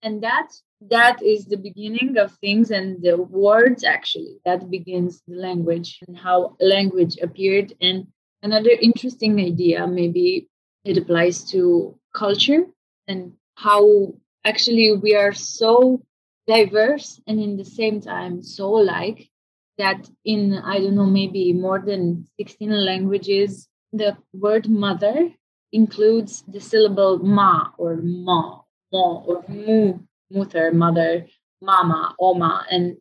And 0.02 0.22
that's 0.22 0.62
that 0.88 1.22
is 1.22 1.44
the 1.44 1.58
beginning 1.58 2.16
of 2.16 2.32
things 2.36 2.70
and 2.70 3.02
the 3.02 3.16
words 3.16 3.84
actually 3.84 4.38
that 4.46 4.70
begins 4.70 5.20
the 5.28 5.36
language 5.36 5.98
and 6.08 6.16
how 6.16 6.56
language 6.58 7.18
appeared 7.20 7.74
and 7.82 8.06
another 8.42 8.70
interesting 8.70 9.40
idea 9.40 9.86
maybe 9.86 10.48
it 10.84 10.96
applies 10.96 11.44
to 11.44 11.98
culture 12.14 12.64
and 13.08 13.32
how 13.56 14.14
actually 14.44 14.96
we 14.96 15.14
are 15.14 15.32
so 15.32 16.02
diverse 16.46 17.20
and 17.26 17.40
in 17.40 17.56
the 17.56 17.64
same 17.64 18.00
time 18.00 18.42
so 18.42 18.78
alike 18.78 19.28
that 19.78 20.08
in 20.24 20.54
i 20.64 20.78
don't 20.78 20.96
know 20.96 21.06
maybe 21.06 21.52
more 21.52 21.78
than 21.78 22.26
16 22.38 22.70
languages 22.70 23.68
the 23.92 24.16
word 24.32 24.68
mother 24.68 25.30
includes 25.72 26.42
the 26.48 26.60
syllable 26.60 27.18
ma 27.18 27.70
or 27.78 27.96
ma 27.96 28.60
mo 28.92 29.24
or 29.26 29.44
mu 29.48 29.98
mother, 30.30 30.72
mother, 30.72 31.26
mama, 31.60 32.14
oma, 32.18 32.66
and 32.70 32.96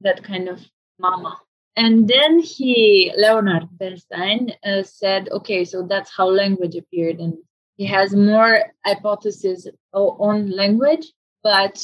that 0.00 0.22
kind 0.22 0.48
of 0.48 0.60
mama. 0.98 1.38
And 1.76 2.08
then 2.08 2.40
he, 2.40 3.12
Leonard 3.16 3.68
Bernstein, 3.70 4.54
uh, 4.64 4.82
said, 4.82 5.28
okay, 5.30 5.64
so 5.64 5.86
that's 5.88 6.10
how 6.14 6.26
language 6.26 6.74
appeared. 6.74 7.20
And 7.20 7.34
he 7.76 7.86
has 7.86 8.14
more 8.14 8.64
hypotheses 8.84 9.68
on 9.92 10.50
language, 10.50 11.06
but 11.42 11.82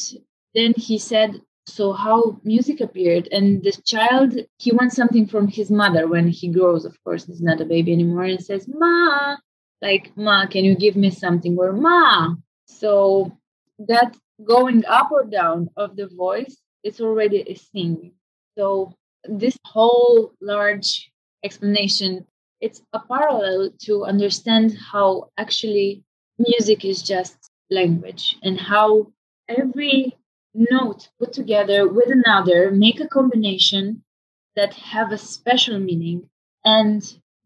then 0.54 0.74
he 0.76 0.98
said, 0.98 1.40
so 1.66 1.92
how 1.92 2.38
music 2.44 2.80
appeared 2.80 3.28
and 3.32 3.62
the 3.62 3.72
child 3.84 4.34
he 4.58 4.72
wants 4.72 4.96
something 4.96 5.26
from 5.26 5.48
his 5.48 5.70
mother 5.70 6.06
when 6.06 6.28
he 6.28 6.48
grows. 6.48 6.84
Of 6.84 7.02
course 7.04 7.24
he's 7.24 7.40
not 7.40 7.60
a 7.60 7.64
baby 7.64 7.92
anymore. 7.92 8.24
And 8.24 8.44
says 8.44 8.68
ma 8.68 9.36
like 9.80 10.12
ma 10.16 10.46
can 10.46 10.64
you 10.64 10.74
give 10.74 10.96
me 10.96 11.10
something? 11.10 11.56
Or 11.58 11.72
ma. 11.72 12.34
So 12.66 13.36
that 13.78 14.16
going 14.44 14.84
up 14.86 15.10
or 15.10 15.24
down 15.24 15.70
of 15.76 15.96
the 15.96 16.08
voice 16.08 16.56
it's 16.82 17.00
already 17.00 17.44
a 17.48 17.54
singing 17.54 18.12
so 18.58 18.92
this 19.28 19.56
whole 19.64 20.32
large 20.40 21.10
explanation 21.44 22.26
it's 22.60 22.80
a 22.94 23.00
parallel 23.00 23.70
to 23.78 24.04
understand 24.04 24.76
how 24.92 25.28
actually 25.36 26.02
music 26.38 26.84
is 26.84 27.02
just 27.02 27.50
language 27.70 28.36
and 28.42 28.58
how 28.58 29.12
every 29.48 30.16
note 30.54 31.08
put 31.18 31.32
together 31.32 31.86
with 31.88 32.08
another 32.10 32.70
make 32.70 33.00
a 33.00 33.08
combination 33.08 34.02
that 34.56 34.72
have 34.74 35.10
a 35.12 35.18
special 35.18 35.78
meaning. 35.78 36.28
And 36.64 37.02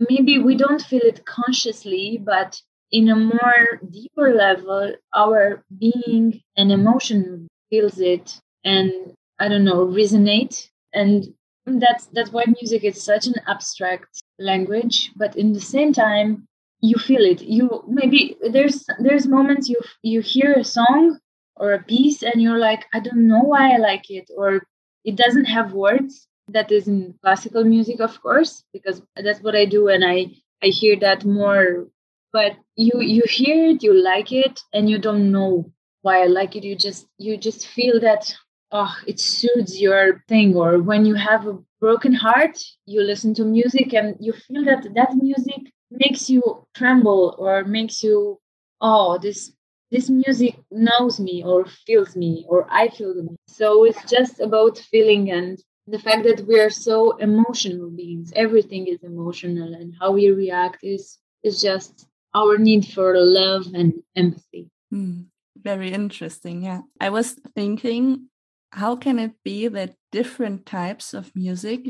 maybe 0.08 0.38
we 0.38 0.56
don't 0.56 0.82
feel 0.82 1.02
it 1.02 1.25
consciously 1.25 2.20
but 2.23 2.61
in 2.92 3.08
a 3.08 3.16
more 3.16 3.80
deeper 3.90 4.32
level 4.35 4.94
our 5.14 5.64
being 5.78 6.40
and 6.56 6.70
emotion 6.70 7.49
feels 7.68 7.99
it 7.99 8.40
and 8.64 8.92
i 9.40 9.49
don't 9.49 9.64
know 9.64 9.87
resonate. 9.87 10.68
And 10.94 11.35
that's 11.76 12.06
that's 12.06 12.32
why 12.32 12.44
music 12.60 12.84
is 12.84 13.02
such 13.02 13.26
an 13.26 13.34
abstract 13.46 14.22
language 14.38 15.10
but 15.16 15.37
in 15.37 15.52
the 15.52 15.60
same 15.60 15.92
time 15.92 16.46
you 16.80 16.96
feel 16.96 17.22
it. 17.25 17.42
You 17.42 17.82
maybe 17.88 18.37
there's 18.52 18.87
there's 19.00 19.26
moments 19.26 19.68
you 19.68 19.80
you 20.02 20.20
hear 20.20 20.52
a 20.54 20.64
song 20.64 21.18
or 21.56 21.72
a 21.72 21.82
piece 21.82 22.22
and 22.22 22.40
you're 22.40 22.58
like 22.58 22.87
i 22.94 23.00
don't 23.00 23.26
know 23.26 23.42
why 23.42 23.75
i 23.75 23.76
like 23.78 24.08
it 24.10 24.30
or 24.37 24.62
it 25.04 25.16
doesn't 25.16 25.46
have 25.46 25.72
words. 25.72 26.26
That 26.50 26.70
is 26.72 26.88
in 26.88 27.14
classical 27.22 27.64
music 27.64 28.00
of 28.00 28.20
course 28.22 28.64
because 28.72 29.02
that's 29.16 29.40
what 29.42 29.54
i 29.56 29.64
do 29.66 29.88
and 29.88 30.04
i 30.04 30.18
i 30.62 30.66
hear 30.68 30.96
that 31.00 31.25
more. 31.25 31.88
But 32.32 32.56
you 32.76 33.00
you 33.00 33.22
hear 33.28 33.70
it 33.70 33.82
you 33.82 33.92
like 33.94 34.32
it 34.32 34.60
and 34.72 34.88
you 34.88 34.98
don't 34.98 35.30
know 35.32 35.70
why 36.02 36.22
i 36.22 36.26
like 36.26 36.56
it. 36.56 36.64
You 36.64 36.76
just 36.76 37.06
you 37.18 37.37
just 37.37 37.66
feel 37.66 38.00
that 38.00 38.34
oh 38.72 38.94
it 39.06 39.18
suits 39.20 39.80
your 39.80 40.22
thing 40.28 40.54
or 40.54 40.78
when 40.82 41.04
you 41.06 41.14
have 41.14 41.46
a 41.46 41.58
broken 41.80 42.12
heart 42.12 42.58
you 42.87 43.02
listen 43.02 43.34
to 43.34 43.44
music 43.44 43.94
and 43.94 44.16
you 44.20 44.32
feel 44.32 44.64
that 44.64 44.87
that 44.94 45.14
music 45.14 45.72
makes 45.90 46.28
you 46.28 46.42
tremble 46.75 47.34
or 47.38 47.64
makes 47.64 48.02
you 48.02 48.38
oh 48.80 49.18
this 49.18 49.52
this 49.90 50.10
music 50.10 50.54
knows 50.70 51.18
me 51.18 51.42
or 51.44 51.64
feels 51.87 52.14
me 52.14 52.44
or 52.48 52.66
i 52.70 52.88
feel 52.88 53.14
them 53.14 53.37
so 53.46 53.84
it's 53.84 54.04
just 54.10 54.40
about 54.40 54.78
feeling 54.78 55.30
and 55.30 55.58
the 55.88 55.98
fact 55.98 56.25
that 56.25 56.46
we 56.46 56.60
are 56.60 56.70
so 56.70 57.16
emotional 57.16 57.90
beings. 57.90 58.32
Everything 58.37 58.87
is 58.87 59.02
emotional 59.02 59.75
and 59.75 59.94
how 59.98 60.12
we 60.12 60.30
react 60.30 60.84
is 60.84 61.18
is 61.42 61.62
just 61.62 62.06
our 62.34 62.58
need 62.58 62.87
for 62.87 63.14
love 63.16 63.66
and 63.75 63.94
empathy. 64.14 64.68
Mm, 64.92 65.26
very 65.56 65.92
interesting 65.92 66.62
yeah. 66.62 66.82
I 67.00 67.10
was 67.10 67.32
thinking 67.54 68.28
how 68.72 68.96
can 68.96 69.18
it 69.18 69.32
be 69.44 69.68
that 69.68 69.94
different 70.12 70.66
types 70.66 71.14
of 71.14 71.34
music 71.34 71.88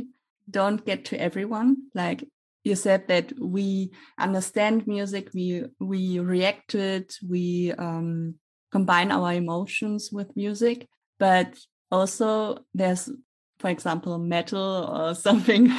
don't 0.50 0.84
get 0.84 1.04
to 1.06 1.20
everyone? 1.20 1.76
Like 1.94 2.24
you 2.68 2.76
said 2.76 3.08
that 3.08 3.32
we 3.40 3.90
understand 4.18 4.86
music 4.86 5.30
we 5.34 5.64
we 5.80 6.18
react 6.18 6.70
to 6.70 6.78
it 6.78 7.14
we 7.26 7.72
um, 7.78 8.34
combine 8.70 9.10
our 9.10 9.32
emotions 9.32 10.10
with 10.12 10.36
music 10.36 10.86
but 11.18 11.58
also 11.90 12.58
there's 12.74 13.10
for 13.58 13.70
example 13.70 14.18
metal 14.18 14.86
or 14.94 15.14
something 15.26 15.72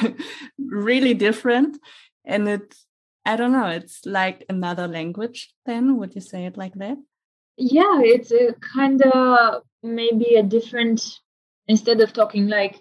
really 0.58 1.14
different 1.14 1.78
and 2.24 2.48
it 2.48 2.74
i 3.24 3.36
don't 3.36 3.52
know 3.52 3.68
it's 3.68 4.04
like 4.04 4.44
another 4.48 4.88
language 4.88 5.54
then 5.66 5.96
would 5.96 6.14
you 6.14 6.20
say 6.20 6.46
it 6.46 6.56
like 6.56 6.74
that 6.74 6.96
yeah 7.60 8.00
it's 8.02 8.32
a 8.32 8.54
kind 8.74 9.02
of 9.02 9.62
maybe 9.82 10.34
a 10.34 10.42
different 10.42 11.20
instead 11.68 12.00
of 12.00 12.12
talking 12.12 12.48
like 12.48 12.76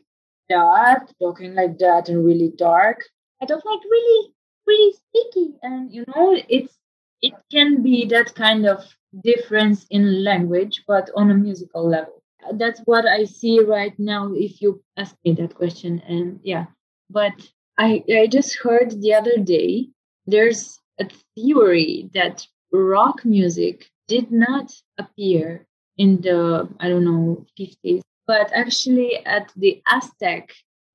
that 0.49 1.11
talking 1.21 1.53
like 1.53 1.77
that 1.77 2.09
and 2.09 2.25
really 2.25 2.51
dark 2.57 3.03
I 3.41 3.45
don't 3.45 3.65
like 3.65 3.79
really, 3.89 4.33
really 4.67 4.93
sticky. 4.93 5.53
And 5.61 5.93
you 5.93 6.05
know, 6.07 6.37
it's 6.49 6.77
it 7.21 7.33
can 7.51 7.81
be 7.83 8.05
that 8.05 8.35
kind 8.35 8.65
of 8.65 8.85
difference 9.23 9.85
in 9.89 10.23
language, 10.23 10.83
but 10.87 11.09
on 11.15 11.31
a 11.31 11.35
musical 11.35 11.87
level. 11.87 12.21
That's 12.53 12.79
what 12.81 13.05
I 13.05 13.25
see 13.25 13.59
right 13.59 13.97
now. 13.99 14.33
If 14.33 14.61
you 14.61 14.81
ask 14.97 15.15
me 15.25 15.33
that 15.33 15.55
question, 15.55 16.01
and 16.07 16.39
yeah, 16.43 16.65
but 17.09 17.33
I 17.77 18.03
I 18.13 18.27
just 18.27 18.57
heard 18.59 18.91
the 19.01 19.13
other 19.13 19.37
day 19.37 19.89
there's 20.25 20.79
a 20.99 21.07
theory 21.35 22.09
that 22.13 22.45
rock 22.71 23.25
music 23.25 23.89
did 24.09 24.31
not 24.31 24.73
appear 24.97 25.65
in 25.97 26.19
the 26.21 26.67
I 26.79 26.89
don't 26.89 27.05
know 27.05 27.45
50s, 27.57 28.01
but 28.27 28.51
actually 28.53 29.23
at 29.25 29.53
the 29.55 29.81
Aztec 29.87 30.51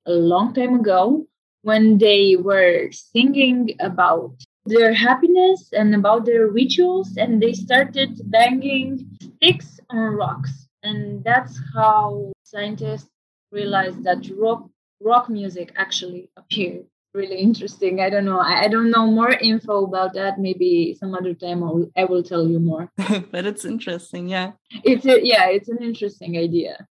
a 0.06 0.12
long 0.12 0.52
time 0.52 0.74
ago 0.80 1.26
when 1.62 1.98
they 1.98 2.36
were 2.36 2.90
singing 2.92 3.76
about 3.80 4.34
their 4.66 4.92
happiness 4.92 5.70
and 5.72 5.94
about 5.94 6.26
their 6.26 6.48
rituals 6.48 7.16
and 7.16 7.40
they 7.40 7.52
started 7.52 8.20
banging 8.30 9.06
sticks 9.20 9.80
on 9.90 10.14
rocks. 10.16 10.68
And 10.82 11.22
that's 11.24 11.58
how 11.74 12.32
scientists 12.42 13.10
realized 13.52 14.02
that 14.04 14.28
rock 14.36 14.68
rock 15.00 15.28
music 15.28 15.72
actually 15.76 16.28
appeared 16.36 16.86
really 17.14 17.36
interesting. 17.36 18.00
I 18.00 18.10
don't 18.10 18.24
know. 18.24 18.40
I, 18.40 18.64
I 18.64 18.68
don't 18.68 18.90
know 18.90 19.06
more 19.06 19.30
info 19.30 19.84
about 19.84 20.14
that. 20.14 20.38
Maybe 20.38 20.96
some 20.98 21.14
other 21.14 21.34
time 21.34 21.62
I'll, 21.62 21.88
i 21.96 22.04
will 22.04 22.22
tell 22.22 22.46
you 22.46 22.58
more. 22.58 22.90
But 23.30 23.46
it's 23.46 23.64
interesting 23.64 24.28
yeah. 24.28 24.52
It's 24.82 25.06
a, 25.06 25.24
yeah 25.24 25.48
it's 25.48 25.68
an 25.68 25.78
interesting 25.82 26.36
idea. 26.36 26.86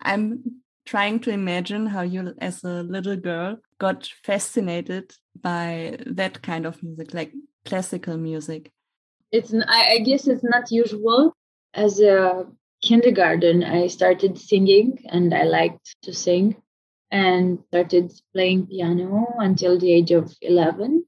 I'm 0.00 0.62
trying 0.86 1.20
to 1.20 1.30
imagine 1.30 1.86
how 1.86 2.02
you, 2.02 2.34
as 2.38 2.64
a 2.64 2.82
little 2.82 3.16
girl, 3.16 3.58
got 3.78 4.08
fascinated 4.24 5.12
by 5.40 5.98
that 6.06 6.40
kind 6.42 6.64
of 6.64 6.82
music, 6.82 7.12
like 7.12 7.32
classical 7.66 8.16
music. 8.16 8.70
It's, 9.30 9.52
I 9.68 9.98
guess, 9.98 10.26
it's 10.26 10.44
not 10.44 10.70
usual. 10.70 11.34
As 11.74 12.00
a 12.00 12.46
kindergarten, 12.80 13.62
I 13.62 13.88
started 13.88 14.38
singing, 14.38 15.04
and 15.10 15.34
I 15.34 15.42
liked 15.42 15.96
to 16.04 16.14
sing, 16.14 16.56
and 17.10 17.58
started 17.68 18.12
playing 18.32 18.66
piano 18.66 19.34
until 19.38 19.78
the 19.78 19.92
age 19.92 20.10
of 20.10 20.32
eleven. 20.42 21.04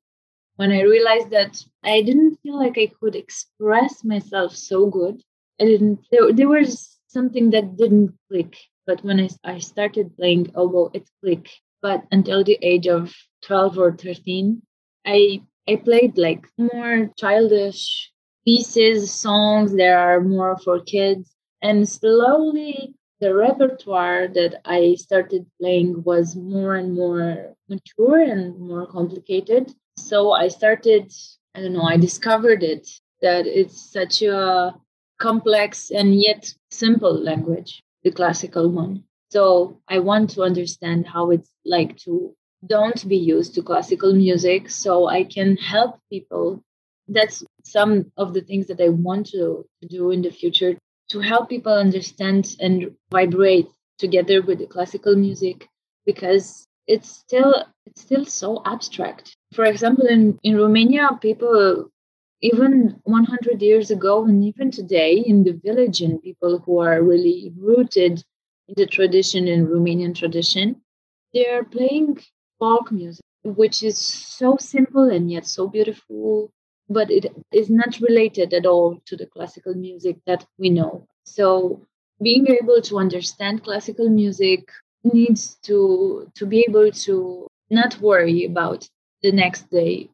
When 0.57 0.73
I 0.73 0.83
realized 0.83 1.31
that 1.31 1.63
I 1.83 2.03
didn't 2.03 2.37
feel 2.43 2.59
like 2.59 2.77
I 2.79 2.91
could 3.01 3.17
express 3.17 4.05
myself 4.05 4.55
so 4.55 4.87
good, 4.87 5.23
I 5.61 5.65
didn't. 5.65 6.01
There, 6.11 6.33
there 6.33 6.49
was 6.49 6.99
something 7.09 7.51
that 7.51 7.77
didn't 7.77 8.15
click 8.29 8.57
but 8.91 9.05
when 9.05 9.21
I, 9.21 9.29
I 9.45 9.59
started 9.59 10.17
playing 10.17 10.51
oh, 10.57 10.65
oboe, 10.65 10.91
it 10.93 11.09
clicked. 11.23 11.61
But 11.81 12.03
until 12.11 12.43
the 12.43 12.59
age 12.61 12.89
of 12.89 13.15
12 13.43 13.79
or 13.79 13.93
13, 13.93 14.63
I 15.07 15.43
I 15.69 15.77
played 15.77 16.19
like 16.19 16.45
more 16.59 17.09
childish 17.17 18.11
pieces, 18.45 19.13
songs 19.13 19.73
that 19.77 19.93
are 19.93 20.21
more 20.21 20.59
for 20.59 20.81
kids. 20.81 21.33
And 21.63 21.89
slowly 21.89 22.97
the 23.21 23.35
repertoire 23.35 24.29
that 24.29 24.61
I 24.65 24.95
started 24.95 25.47
playing 25.61 26.03
was 26.03 26.35
more 26.37 26.77
and 26.77 26.95
more 26.95 27.55
mature 27.69 28.23
and 28.23 28.59
more 28.59 28.87
complicated. 28.87 29.73
So 29.97 30.33
I 30.33 30.49
started, 30.49 31.13
I 31.55 31.61
don't 31.61 31.75
know, 31.75 31.83
I 31.83 31.99
discovered 31.99 32.63
it 32.63 32.89
that 33.21 33.47
it's 33.47 33.93
such 33.93 34.23
a 34.23 34.75
complex 35.19 35.91
and 35.91 36.19
yet 36.19 36.53
simple 36.71 37.13
language 37.13 37.83
the 38.03 38.11
classical 38.11 38.71
one. 38.71 39.05
So 39.31 39.81
I 39.87 39.99
want 39.99 40.31
to 40.31 40.43
understand 40.43 41.07
how 41.07 41.31
it's 41.31 41.51
like 41.65 41.99
to 41.99 42.35
don't 42.67 43.07
be 43.09 43.17
used 43.17 43.55
to 43.55 43.63
classical 43.63 44.15
music 44.15 44.71
so 44.71 45.07
I 45.07 45.25
can 45.25 45.57
help 45.57 45.99
people. 46.11 46.63
That's 47.09 47.45
some 47.65 48.13
of 48.17 48.35
the 48.35 48.41
things 48.41 48.67
that 48.69 48.81
I 48.81 48.89
want 48.89 49.29
to, 49.31 49.67
do 49.89 50.11
in 50.11 50.23
the 50.23 50.31
future 50.31 50.77
to 51.11 51.21
help 51.21 51.49
people 51.49 51.73
understand 51.73 52.57
and 52.61 52.95
vibrate 53.11 53.69
together 53.99 54.43
with 54.43 54.59
the 54.59 54.67
classical 54.67 55.15
music 55.17 55.69
because 56.07 56.67
it's 56.87 57.11
still 57.11 57.65
it's 57.87 58.03
still 58.03 58.25
so 58.25 58.63
abstract. 58.65 59.37
For 59.53 59.65
example, 59.65 60.07
in, 60.07 60.39
in 60.43 60.57
Romania, 60.57 61.11
people 61.21 61.91
even 62.43 63.01
100 63.05 63.61
years 63.61 63.91
ago 63.91 64.25
and 64.25 64.45
even 64.45 64.71
today 64.71 65.19
in 65.19 65.45
the 65.45 65.53
village 65.53 66.01
and 66.01 66.23
people 66.23 66.59
who 66.59 66.81
are 66.81 67.03
really 67.03 67.53
rooted 67.57 68.25
in 68.69 68.75
the 68.77 68.87
tradition 68.87 69.47
in 69.47 69.67
romanian 69.67 70.15
tradition 70.15 70.81
they 71.35 71.47
are 71.47 71.65
playing 71.65 72.19
folk 72.59 72.91
music 72.91 73.25
which 73.45 73.83
is 73.83 73.99
so 73.99 74.57
simple 74.59 75.11
and 75.11 75.31
yet 75.31 75.47
so 75.47 75.69
beautiful 75.69 76.51
but 76.91 77.11
it 77.11 77.33
is 77.53 77.71
not 77.71 78.01
related 78.01 78.53
at 78.53 78.67
all 78.67 79.01
to 79.07 79.17
the 79.17 79.27
classical 79.27 79.75
music 79.75 80.17
that 80.27 80.47
we 80.59 80.71
know 80.71 81.07
so 81.25 81.81
being 82.23 82.47
able 82.49 82.83
to 82.83 82.99
understand 82.99 83.65
classical 83.65 84.09
music 84.11 84.69
needs 85.05 85.57
to 85.63 86.31
to 86.35 86.45
be 86.47 86.65
able 86.69 86.91
to 86.91 87.47
not 87.71 87.99
worry 88.01 88.45
about 88.45 88.87
the 89.23 89.33
next 89.33 89.71
day 89.71 90.11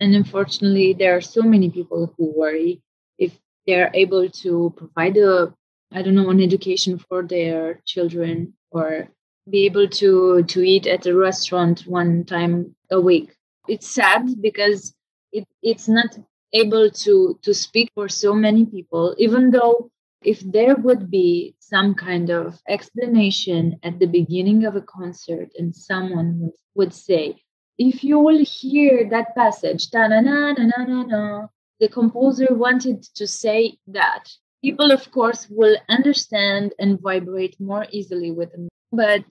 and 0.00 0.14
unfortunately, 0.14 0.92
there 0.92 1.16
are 1.16 1.20
so 1.20 1.42
many 1.42 1.70
people 1.70 2.12
who 2.16 2.32
worry 2.36 2.82
if 3.18 3.38
they're 3.66 3.90
able 3.94 4.28
to 4.28 4.74
provide 4.76 5.16
a, 5.16 5.54
I 5.92 6.02
don't 6.02 6.14
know, 6.14 6.30
an 6.30 6.42
education 6.42 6.98
for 6.98 7.22
their 7.22 7.80
children 7.86 8.54
or 8.70 9.08
be 9.48 9.66
able 9.66 9.88
to 9.88 10.42
to 10.42 10.62
eat 10.62 10.86
at 10.86 11.06
a 11.06 11.16
restaurant 11.16 11.86
one 11.86 12.24
time 12.24 12.74
a 12.90 13.00
week. 13.00 13.34
It's 13.68 13.88
sad 13.88 14.40
because 14.40 14.94
it, 15.34 15.46
it's 15.62 15.88
not 15.88 16.16
able 16.52 16.88
to 17.04 17.38
to 17.42 17.52
speak 17.52 17.90
for 17.94 18.08
so 18.08 18.32
many 18.32 18.64
people, 18.64 19.14
even 19.18 19.50
though 19.50 19.90
if 20.22 20.40
there 20.40 20.76
would 20.76 21.10
be 21.10 21.54
some 21.58 21.94
kind 21.94 22.30
of 22.30 22.58
explanation 22.68 23.78
at 23.82 23.98
the 23.98 24.06
beginning 24.06 24.64
of 24.64 24.74
a 24.76 24.80
concert 24.80 25.50
and 25.58 25.74
someone 25.74 26.50
would 26.74 26.94
say, 26.94 27.36
if 27.78 28.02
you 28.02 28.18
will 28.18 28.42
hear 28.42 29.08
that 29.10 29.34
passage, 29.34 29.88
na 29.92 30.06
na 30.08 30.20
na 30.20 30.52
na 30.52 30.84
na 30.84 31.02
na, 31.02 31.46
the 31.80 31.88
composer 31.88 32.48
wanted 32.54 33.02
to 33.02 33.26
say 33.26 33.76
that. 33.88 34.24
People, 34.62 34.90
of 34.92 35.10
course, 35.10 35.46
will 35.50 35.76
understand 35.90 36.72
and 36.78 36.98
vibrate 37.00 37.60
more 37.60 37.86
easily 37.90 38.30
with 38.30 38.50
them. 38.52 38.68
But 38.92 39.24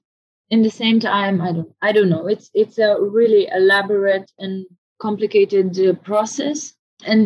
in 0.52 0.62
the 0.62 0.70
same 0.70 1.00
time, 1.00 1.42
I 1.42 1.54
don't, 1.54 1.74
I 1.82 1.92
don't 1.92 2.10
know. 2.10 2.28
It's 2.28 2.52
it's 2.54 2.78
a 2.78 3.02
really 3.02 3.48
elaborate 3.52 4.30
and 4.38 4.68
complicated 5.04 5.70
uh, 5.80 5.94
process, 6.10 6.60
and 7.12 7.20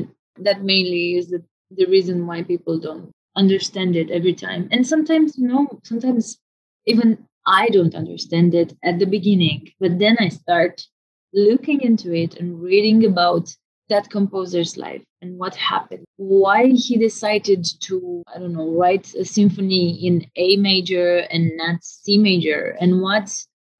that 0.48 0.60
mainly 0.72 1.06
is 1.20 1.28
the, 1.34 1.42
the 1.80 1.86
reason 1.96 2.28
why 2.28 2.40
people 2.42 2.78
don't 2.88 3.12
understand 3.36 3.96
it 3.96 4.10
every 4.18 4.34
time. 4.34 4.68
And 4.74 4.86
sometimes, 4.94 5.38
you 5.38 5.48
no, 5.48 5.62
sometimes 5.84 6.26
even 6.86 7.10
I 7.46 7.70
don't 7.76 8.00
understand 8.04 8.50
it 8.62 8.70
at 8.90 8.98
the 9.00 9.10
beginning, 9.18 9.60
but 9.80 10.00
then 10.00 10.16
I 10.20 10.30
start 10.30 10.76
looking 11.34 11.80
into 11.90 12.10
it 12.24 12.32
and 12.40 12.62
reading 12.62 13.06
about 13.06 13.46
that 13.90 14.10
composer's 14.10 14.76
life 14.76 15.04
and 15.22 15.38
what 15.38 15.56
happened, 15.56 16.06
why 16.18 16.60
he 16.86 16.98
decided 16.98 17.66
to, 17.88 18.24
I 18.34 18.40
don't 18.40 18.54
know, 18.58 18.72
write 18.82 19.08
a 19.16 19.24
symphony 19.24 19.86
in 20.08 20.16
A 20.36 20.58
major 20.58 21.20
and 21.34 21.52
not 21.56 21.84
C 21.84 22.18
major, 22.18 22.76
and 22.82 23.02
what 23.02 23.30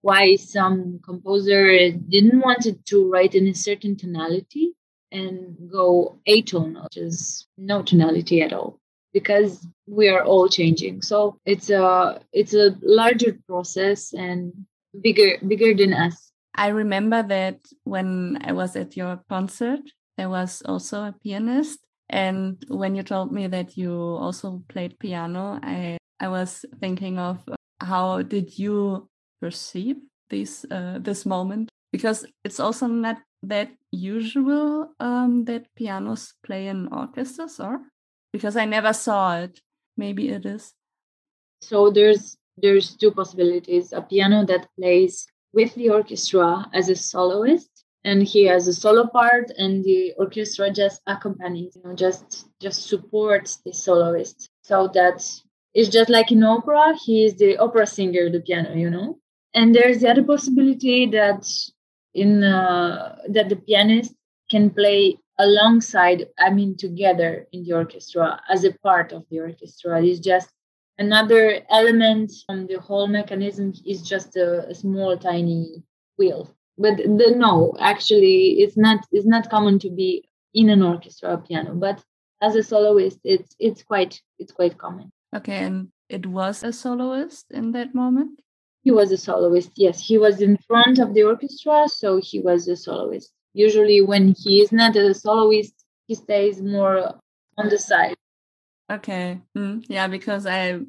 why 0.02 0.36
some 0.36 1.00
composer 1.04 1.92
didn't 1.92 2.40
want 2.40 2.66
it 2.66 2.86
to 2.86 3.10
write 3.10 3.36
in 3.36 3.48
a 3.48 3.54
certain 3.54 3.96
tonality 3.96 4.74
and 5.12 5.56
go 5.72 6.20
atonal, 6.28 6.84
which 6.84 6.98
is 6.98 7.48
no 7.58 7.82
tonality 7.82 8.42
at 8.42 8.54
all 8.54 8.80
because 9.14 9.66
we 9.88 10.08
are 10.10 10.24
all 10.24 10.48
changing. 10.48 11.02
So 11.02 11.38
it's 11.46 11.70
a 11.70 12.22
it's 12.34 12.54
a 12.54 12.76
larger 12.82 13.38
process 13.48 14.14
and 14.14 14.54
bigger 15.02 15.38
bigger 15.48 15.74
than 15.74 15.94
us. 15.94 16.32
I 16.56 16.70
remember 16.70 17.22
that 17.24 17.60
when 17.84 18.40
i 18.42 18.52
was 18.52 18.76
at 18.76 18.98
your 18.98 19.20
concert 19.30 19.82
there 20.18 20.30
was 20.30 20.62
also 20.66 21.04
a 21.04 21.16
pianist. 21.24 21.80
And 22.10 22.64
when 22.70 22.96
you 22.96 23.04
told 23.04 23.32
me 23.34 23.48
that 23.48 23.78
you 23.78 23.92
also 23.94 24.64
played 24.70 24.98
piano 25.00 25.60
i 25.62 25.98
i 26.20 26.28
was 26.28 26.66
thinking 26.80 27.20
of 27.20 27.44
uh, 27.52 27.56
how 27.82 28.22
did 28.22 28.58
you 28.58 29.10
perceive 29.42 29.98
this 30.30 30.66
uh, 30.72 31.00
this 31.00 31.26
moment 31.26 31.70
because 31.92 32.26
it's 32.44 32.60
also 32.60 32.88
not 32.88 33.18
that 33.44 33.70
usual 33.92 34.90
um, 35.00 35.46
that 35.46 35.68
pianos 35.76 36.34
play 36.44 36.68
in 36.68 36.88
orchestras 36.88 37.60
or 37.60 37.80
because 38.34 38.58
I 38.58 38.66
never 38.66 38.94
saw 38.94 39.38
it. 39.40 39.62
Maybe 39.96 40.30
it 40.30 40.46
is. 40.46 40.74
So 41.62 41.90
there's 41.90 42.38
there's 42.58 42.96
two 42.96 43.12
possibilities: 43.12 43.94
a 43.94 44.02
piano 44.02 44.46
that 44.46 44.68
plays 44.78 45.28
with 45.54 45.74
the 45.76 45.90
orchestra 45.90 46.68
as 46.74 46.90
a 46.90 46.96
soloist, 46.96 47.86
and 48.04 48.24
he 48.24 48.46
has 48.46 48.68
a 48.68 48.74
solo 48.74 49.08
part, 49.08 49.52
and 49.58 49.84
the 49.84 50.14
orchestra 50.18 50.72
just 50.72 51.02
accompanies, 51.08 51.76
you 51.76 51.84
know, 51.84 51.96
just 51.96 52.48
just 52.60 52.88
supports 52.88 53.58
the 53.66 53.74
soloist. 53.74 54.50
So 54.62 54.90
that 54.94 55.24
it's 55.74 55.90
just 55.90 56.10
like 56.10 56.32
in 56.32 56.44
opera, 56.44 56.96
he 56.96 57.26
is 57.26 57.38
the 57.38 57.58
opera 57.58 57.88
singer, 57.88 58.30
the 58.30 58.42
piano, 58.42 58.76
you 58.76 58.90
know. 58.90 59.20
And 59.54 59.74
there's 59.74 60.02
the 60.02 60.10
other 60.10 60.24
possibility 60.24 61.06
that 61.08 61.48
in 62.14 62.44
uh, 62.44 63.18
that 63.30 63.50
the 63.50 63.56
pianist 63.56 64.14
can 64.50 64.70
play 64.70 65.18
alongside, 65.40 66.28
I 66.40 66.50
mean, 66.50 66.76
together 66.76 67.48
in 67.52 67.64
the 67.64 67.74
orchestra 67.74 68.42
as 68.50 68.64
a 68.64 68.74
part 68.84 69.12
of 69.12 69.26
the 69.30 69.40
orchestra. 69.40 70.04
It's 70.04 70.20
just 70.20 70.50
another 70.98 71.62
element 71.70 72.32
from 72.46 72.68
the 72.68 72.80
whole 72.80 73.08
mechanism 73.08 73.74
is 73.86 74.02
just 74.02 74.36
a, 74.36 74.68
a 74.68 74.76
small, 74.76 75.18
tiny 75.18 75.84
wheel. 76.18 76.50
But 76.78 76.98
the, 76.98 77.34
no, 77.36 77.76
actually, 77.80 78.62
it's 78.62 78.78
not. 78.78 79.06
It's 79.12 79.26
not 79.26 79.50
common 79.50 79.80
to 79.80 79.90
be 79.90 80.28
in 80.54 80.70
an 80.70 80.82
orchestra 80.82 81.34
or 81.34 81.38
piano. 81.38 81.74
But 81.74 82.04
as 82.42 82.56
a 82.56 82.64
soloist, 82.64 83.20
it's 83.24 83.56
it's 83.60 83.84
quite 83.84 84.22
it's 84.38 84.52
quite 84.52 84.78
common. 84.78 85.12
Okay, 85.36 85.64
and 85.64 85.90
it 86.10 86.26
was 86.26 86.64
a 86.64 86.72
soloist 86.72 87.46
in 87.52 87.72
that 87.72 87.96
moment. 87.96 88.40
He 88.88 88.92
was 88.92 89.12
a 89.12 89.18
soloist. 89.18 89.72
Yes, 89.76 90.00
he 90.00 90.18
was 90.18 90.40
in 90.40 90.58
front 90.66 90.98
of 91.00 91.14
the 91.14 91.24
orchestra, 91.24 91.90
so 91.90 92.22
he 92.24 92.40
was 92.40 92.70
a 92.70 92.78
soloist. 92.78 93.34
Usually 93.52 94.00
when 94.00 94.34
he 94.44 94.62
is 94.62 94.72
not 94.72 94.96
a 94.96 95.14
soloist 95.14 95.74
he 96.08 96.16
stays 96.16 96.62
more 96.62 97.20
on 97.58 97.70
the 97.70 97.78
side. 97.78 98.16
Okay 98.90 99.42
mm, 99.58 99.84
yeah 99.90 100.08
because 100.08 100.46
i 100.46 100.80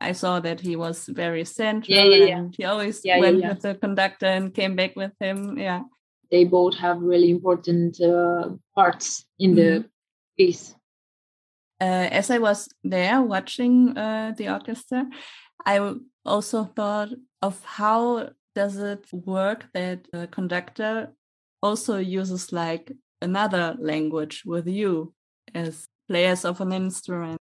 i 0.00 0.10
saw 0.10 0.40
that 0.40 0.60
he 0.60 0.74
was 0.74 1.06
very 1.06 1.44
central 1.44 1.96
yeah, 1.96 2.02
yeah, 2.02 2.36
and 2.36 2.54
he 2.56 2.64
always 2.64 3.00
yeah, 3.04 3.20
went 3.20 3.44
with 3.44 3.62
the 3.62 3.74
conductor 3.76 4.26
and 4.26 4.52
came 4.52 4.74
back 4.74 4.96
with 4.96 5.12
him 5.20 5.56
yeah. 5.56 5.82
They 6.30 6.44
both 6.44 6.74
have 6.78 7.00
really 7.00 7.30
important 7.30 8.00
uh, 8.00 8.48
parts 8.74 9.24
in 9.38 9.54
the 9.54 9.62
mm-hmm. 9.62 9.86
piece. 10.36 10.74
Uh, 11.80 12.08
as 12.10 12.30
i 12.30 12.38
was 12.38 12.68
there 12.82 13.22
watching 13.22 13.96
uh, 13.96 14.32
the 14.36 14.48
orchestra 14.48 15.06
i 15.64 15.94
also 16.24 16.64
thought 16.64 17.10
of 17.44 17.62
how 17.64 18.30
does 18.54 18.76
it 18.78 19.04
work 19.12 19.66
that 19.74 19.98
a 20.14 20.26
conductor 20.26 21.12
also 21.62 21.98
uses 21.98 22.52
like 22.52 22.90
another 23.20 23.76
language 23.78 24.42
with 24.46 24.66
you 24.66 25.12
as 25.54 25.84
players 26.08 26.44
of 26.46 26.62
an 26.62 26.72
instrument. 26.72 27.38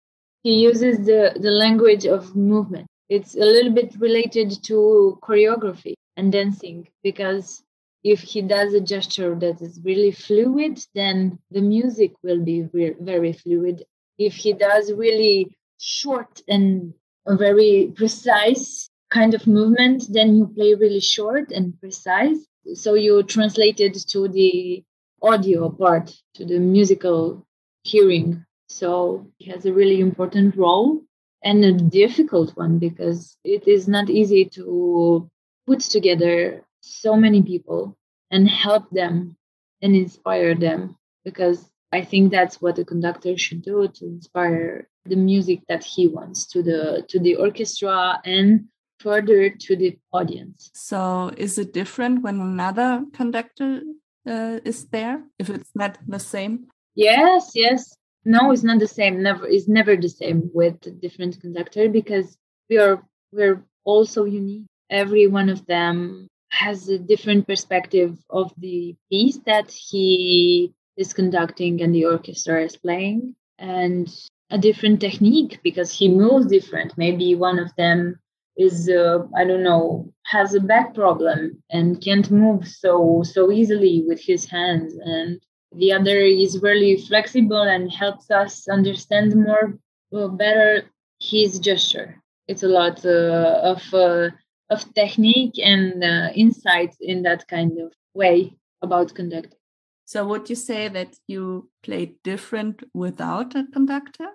He 0.44 0.54
uses 0.70 1.06
the, 1.06 1.38
the 1.46 1.52
language 1.52 2.06
of 2.06 2.34
movement. 2.34 2.88
It's 3.10 3.36
a 3.36 3.48
little 3.56 3.74
bit 3.74 3.94
related 4.00 4.64
to 4.64 5.20
choreography 5.22 5.96
and 6.16 6.32
dancing 6.32 6.88
because 7.04 7.62
if 8.02 8.22
he 8.22 8.42
does 8.42 8.74
a 8.74 8.80
gesture 8.80 9.36
that 9.36 9.62
is 9.62 9.82
really 9.84 10.12
fluid, 10.12 10.80
then 10.96 11.40
the 11.52 11.62
music 11.62 12.14
will 12.24 12.42
be 12.52 12.70
very 13.02 13.34
fluid. 13.34 13.84
If 14.18 14.36
he 14.36 14.54
does 14.54 14.94
really 14.94 15.58
short 15.78 16.42
and 16.48 16.94
very 17.28 17.92
precise 17.96 18.90
kind 19.10 19.34
of 19.34 19.48
movement, 19.48 20.06
then 20.10 20.36
you 20.36 20.48
play 20.48 20.76
really 20.76 21.00
short 21.00 21.52
and 21.52 21.80
precise. 21.80 22.38
So 22.74 22.94
you 22.94 23.24
translate 23.24 23.80
it 23.80 23.96
to 24.10 24.28
the 24.28 24.84
audio 25.22 25.70
part 25.70 26.14
to 26.36 26.46
the 26.46 26.60
musical 26.60 27.46
hearing. 27.84 28.46
So 28.68 29.28
it 29.40 29.52
has 29.52 29.66
a 29.66 29.74
really 29.74 30.00
important 30.00 30.56
role 30.56 31.02
and 31.44 31.64
a 31.64 31.72
difficult 31.72 32.56
one 32.56 32.80
because 32.80 33.38
it 33.44 33.68
is 33.68 33.88
not 33.88 34.10
easy 34.10 34.46
to 34.46 35.30
put 35.66 35.80
together 35.80 36.64
so 36.82 37.16
many 37.16 37.42
people 37.42 37.98
and 38.32 38.50
help 38.50 38.90
them 38.92 39.36
and 39.82 39.96
inspire 39.96 40.56
them 40.56 40.98
because 41.24 41.70
i 41.92 42.02
think 42.02 42.32
that's 42.32 42.62
what 42.62 42.80
a 42.80 42.86
conductor 42.86 43.38
should 43.38 43.62
do 43.62 43.88
to 43.88 44.06
inspire 44.06 44.88
the 45.06 45.16
music 45.16 45.62
that 45.68 45.84
he 45.84 46.08
wants 46.08 46.46
to 46.46 46.62
the 46.62 47.06
to 47.08 47.20
the 47.20 47.36
orchestra 47.36 48.20
and 48.26 48.66
further 49.00 49.50
to 49.50 49.76
the 49.76 49.98
audience. 50.14 50.70
So, 50.74 51.32
is 51.38 51.58
it 51.58 51.74
different 51.74 52.22
when 52.22 52.40
another 52.40 53.06
conductor 53.14 53.82
uh, 54.28 54.60
is 54.66 54.86
there 54.88 55.24
if 55.40 55.50
it's 55.50 55.72
not 55.76 55.98
the 56.08 56.20
same? 56.20 56.68
Yes, 56.96 57.52
yes. 57.56 57.96
No, 58.26 58.52
it's 58.52 58.64
not 58.64 58.80
the 58.80 58.88
same. 58.88 59.24
Never 59.24 59.48
is 59.48 59.68
never 59.68 59.96
the 59.96 60.10
same 60.10 60.52
with 60.54 60.86
a 60.86 60.92
different 60.92 61.40
conductor 61.40 61.90
because 61.90 62.38
we 62.70 62.78
are 62.78 63.02
we're 63.32 63.64
all 63.86 64.06
so 64.06 64.26
unique. 64.26 64.66
Every 64.90 65.28
one 65.28 65.50
of 65.50 65.66
them 65.66 66.28
has 66.52 66.90
a 66.90 67.00
different 67.00 67.48
perspective 67.48 68.18
of 68.30 68.52
the 68.58 68.96
piece 69.10 69.40
that 69.46 69.72
he 69.72 70.74
is 70.98 71.14
conducting 71.14 71.82
and 71.82 71.96
the 71.96 72.06
orchestra 72.06 72.64
is 72.64 72.76
playing 72.76 73.36
and 73.58 74.10
a 74.50 74.58
different 74.58 75.00
technique 75.00 75.60
because 75.64 75.92
he 75.92 76.10
moves 76.10 76.48
different. 76.48 76.98
Maybe 76.98 77.36
one 77.36 77.60
of 77.60 77.74
them 77.76 78.20
is 78.66 78.90
uh, 78.90 79.20
i 79.36 79.44
don't 79.44 79.64
know 79.64 80.12
has 80.30 80.54
a 80.54 80.60
back 80.60 80.94
problem 80.94 81.62
and 81.72 82.02
can't 82.02 82.30
move 82.30 82.68
so 82.68 83.24
so 83.24 83.52
easily 83.52 84.04
with 84.08 84.22
his 84.22 84.46
hands. 84.46 84.94
And 85.04 85.42
the 85.72 85.92
other 85.92 86.18
is 86.18 86.62
really 86.62 86.98
flexible 86.98 87.62
and 87.62 87.92
helps 87.92 88.30
us 88.30 88.68
understand 88.68 89.36
more 89.36 89.78
uh, 90.16 90.28
better 90.28 90.84
his 91.20 91.60
gesture. 91.60 92.22
It's 92.48 92.64
a 92.64 92.68
lot 92.68 93.04
uh, 93.06 93.60
of 93.64 93.82
uh, 93.94 94.30
of 94.70 94.94
technique 94.94 95.58
and 95.58 96.04
uh, 96.04 96.30
insight 96.36 96.96
in 97.02 97.24
that 97.24 97.48
kind 97.48 97.80
of 97.80 97.92
way 98.14 98.56
about 98.84 99.16
conducting. 99.16 99.58
So 100.06 100.26
would 100.26 100.50
you 100.50 100.56
say 100.56 100.88
that 100.90 101.16
you 101.28 101.70
play 101.84 102.16
different 102.24 102.84
without 102.94 103.56
a 103.56 103.66
conductor? 103.74 104.28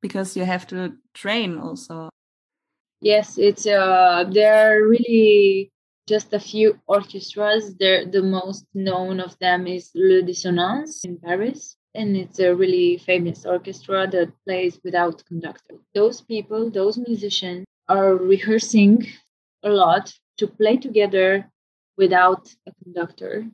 Because 0.00 0.36
you 0.36 0.44
have 0.44 0.66
to 0.68 0.94
train 1.14 1.58
also 1.58 2.08
Yes, 3.00 3.38
it's 3.38 3.66
uh, 3.66 4.24
there 4.30 4.54
are 4.54 4.86
really 4.86 5.72
just 6.06 6.34
a 6.34 6.40
few 6.40 6.78
orchestras. 6.86 7.74
There, 7.76 8.04
the 8.04 8.22
most 8.22 8.66
known 8.74 9.20
of 9.20 9.38
them 9.38 9.66
is 9.66 9.90
Les 9.94 10.20
Dissonances 10.22 11.00
in 11.04 11.16
Paris, 11.16 11.76
and 11.94 12.14
it's 12.14 12.38
a 12.40 12.54
really 12.54 12.98
famous 12.98 13.46
orchestra 13.46 14.06
that 14.08 14.32
plays 14.44 14.78
without 14.84 15.24
conductor. 15.24 15.76
Those 15.94 16.20
people, 16.20 16.70
those 16.70 16.98
musicians, 16.98 17.64
are 17.88 18.16
rehearsing 18.16 19.06
a 19.62 19.70
lot 19.70 20.12
to 20.36 20.46
play 20.46 20.76
together 20.76 21.50
without 21.96 22.54
a 22.66 22.72
conductor. 22.84 23.46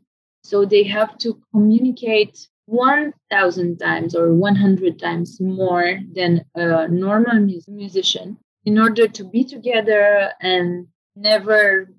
So 0.43 0.65
they 0.65 0.83
have 0.85 1.19
to 1.19 1.41
communicate 1.53 2.49
1,000 2.67 3.79
times 3.79 4.17
or 4.17 4.35
100 4.35 4.99
times 4.99 5.41
more 5.41 6.01
than 6.13 6.45
a 6.57 6.89
normal 6.89 7.47
musician 7.69 8.39
in 8.67 8.79
order 8.79 9.09
to 9.09 9.25
be 9.25 9.45
together 9.45 10.33
and 10.41 10.89
never, 11.15 11.91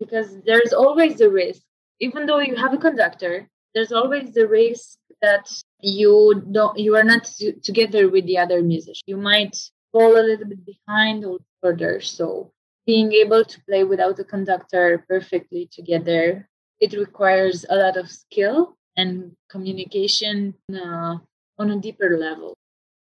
because 0.00 0.42
there's 0.42 0.72
always 0.72 1.16
the 1.16 1.30
risk, 1.30 1.62
even 2.00 2.26
though 2.26 2.40
you 2.40 2.56
have 2.56 2.74
a 2.74 2.78
conductor, 2.78 3.48
there's 3.74 3.92
always 3.92 4.32
the 4.32 4.48
risk 4.48 4.98
that 5.22 5.48
you 5.80 6.42
don't 6.50 6.78
you 6.78 6.96
are 6.96 7.04
not 7.04 7.24
together 7.62 8.08
with 8.08 8.26
the 8.26 8.38
other 8.38 8.62
musician. 8.62 9.04
You 9.06 9.16
might 9.16 9.56
fall 9.92 10.12
a 10.16 10.26
little 10.28 10.46
bit 10.46 10.66
behind 10.66 11.24
or 11.24 11.38
further. 11.62 12.00
So 12.00 12.50
being 12.86 13.12
able 13.12 13.44
to 13.44 13.64
play 13.68 13.84
without 13.84 14.18
a 14.18 14.24
conductor 14.24 15.04
perfectly 15.08 15.68
together 15.70 16.48
it 16.80 16.92
requires 16.92 17.64
a 17.68 17.76
lot 17.76 17.96
of 17.96 18.10
skill 18.10 18.76
and 18.96 19.32
communication 19.48 20.54
uh, 20.72 21.16
on 21.58 21.70
a 21.70 21.80
deeper 21.80 22.18
level. 22.18 22.54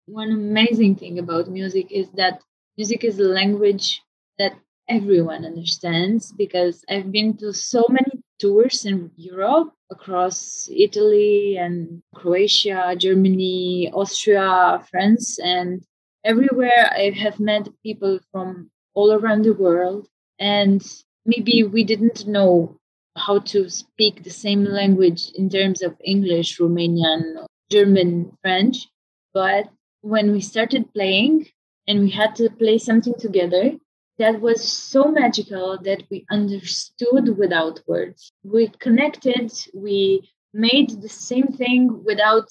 One 0.06 0.30
amazing 0.30 0.96
thing 0.96 1.18
about 1.18 1.48
music 1.48 1.90
is 1.90 2.10
that 2.12 2.42
music 2.76 3.04
is 3.04 3.18
a 3.18 3.24
language 3.24 4.02
that 4.38 4.54
everyone 4.88 5.44
understands 5.44 6.32
because 6.32 6.84
i've 6.90 7.10
been 7.10 7.37
to 7.37 7.52
so 7.52 7.87
many 7.88 8.22
tours 8.38 8.84
in 8.84 9.10
europe 9.16 9.72
across 9.94 10.68
Italy 10.74 11.56
and 11.56 12.02
Croatia, 12.14 12.94
Germany, 12.98 13.90
Austria, 13.92 14.82
France, 14.90 15.38
and 15.38 15.82
everywhere 16.24 16.90
I 16.90 17.10
have 17.10 17.38
met 17.38 17.68
people 17.82 18.18
from 18.30 18.70
all 18.94 19.12
around 19.12 19.44
the 19.44 19.54
world. 19.54 20.08
And 20.38 20.82
maybe 21.24 21.62
we 21.62 21.84
didn't 21.84 22.26
know 22.26 22.76
how 23.16 23.38
to 23.52 23.70
speak 23.70 24.22
the 24.22 24.30
same 24.30 24.64
language 24.64 25.30
in 25.34 25.48
terms 25.48 25.82
of 25.82 25.96
English, 26.04 26.58
Romanian, 26.58 27.46
German, 27.70 28.37
French. 28.42 28.88
But 29.32 29.68
when 30.00 30.32
we 30.32 30.40
started 30.40 30.92
playing 30.92 31.46
and 31.87 32.01
we 32.01 32.11
had 32.11 32.35
to 32.37 32.51
play 32.51 32.79
something 32.79 33.14
together, 33.18 33.73
that 34.18 34.40
was 34.40 34.62
so 34.62 35.11
magical 35.11 35.79
that 35.83 36.05
we 36.11 36.25
understood 36.31 37.37
without 37.37 37.81
words. 37.87 38.33
We 38.44 38.68
connected, 38.79 39.53
we 39.75 40.31
made 40.53 41.03
the 41.03 41.09
same 41.09 41.49
thing 41.49 42.05
without 42.05 42.49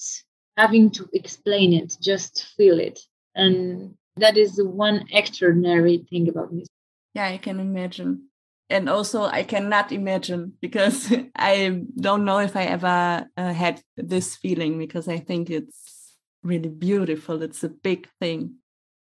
having 0.56 0.90
to 0.92 1.08
explain 1.12 1.72
it, 1.72 1.96
just 2.00 2.44
feel 2.56 2.78
it. 2.78 3.00
And 3.34 3.94
that 4.16 4.36
is 4.36 4.56
the 4.56 4.68
one 4.68 5.06
extraordinary 5.10 6.06
thing 6.10 6.28
about 6.28 6.52
music. 6.52 6.70
Yeah, 7.14 7.26
I 7.26 7.38
can 7.38 7.60
imagine. 7.60 8.28
And 8.70 8.88
also, 8.88 9.24
I 9.24 9.42
cannot 9.42 9.92
imagine 9.92 10.54
because 10.60 11.12
I 11.36 11.82
don't 11.96 12.24
know 12.24 12.38
if 12.38 12.56
I 12.56 12.64
ever 12.64 13.26
uh, 13.36 13.52
had 13.52 13.82
this 13.96 14.36
feeling 14.36 14.78
because 14.78 15.08
I 15.08 15.18
think 15.18 15.50
it's 15.50 16.16
really 16.42 16.68
beautiful. 16.68 17.42
It's 17.42 17.64
a 17.64 17.68
big 17.68 18.08
thing. 18.20 18.56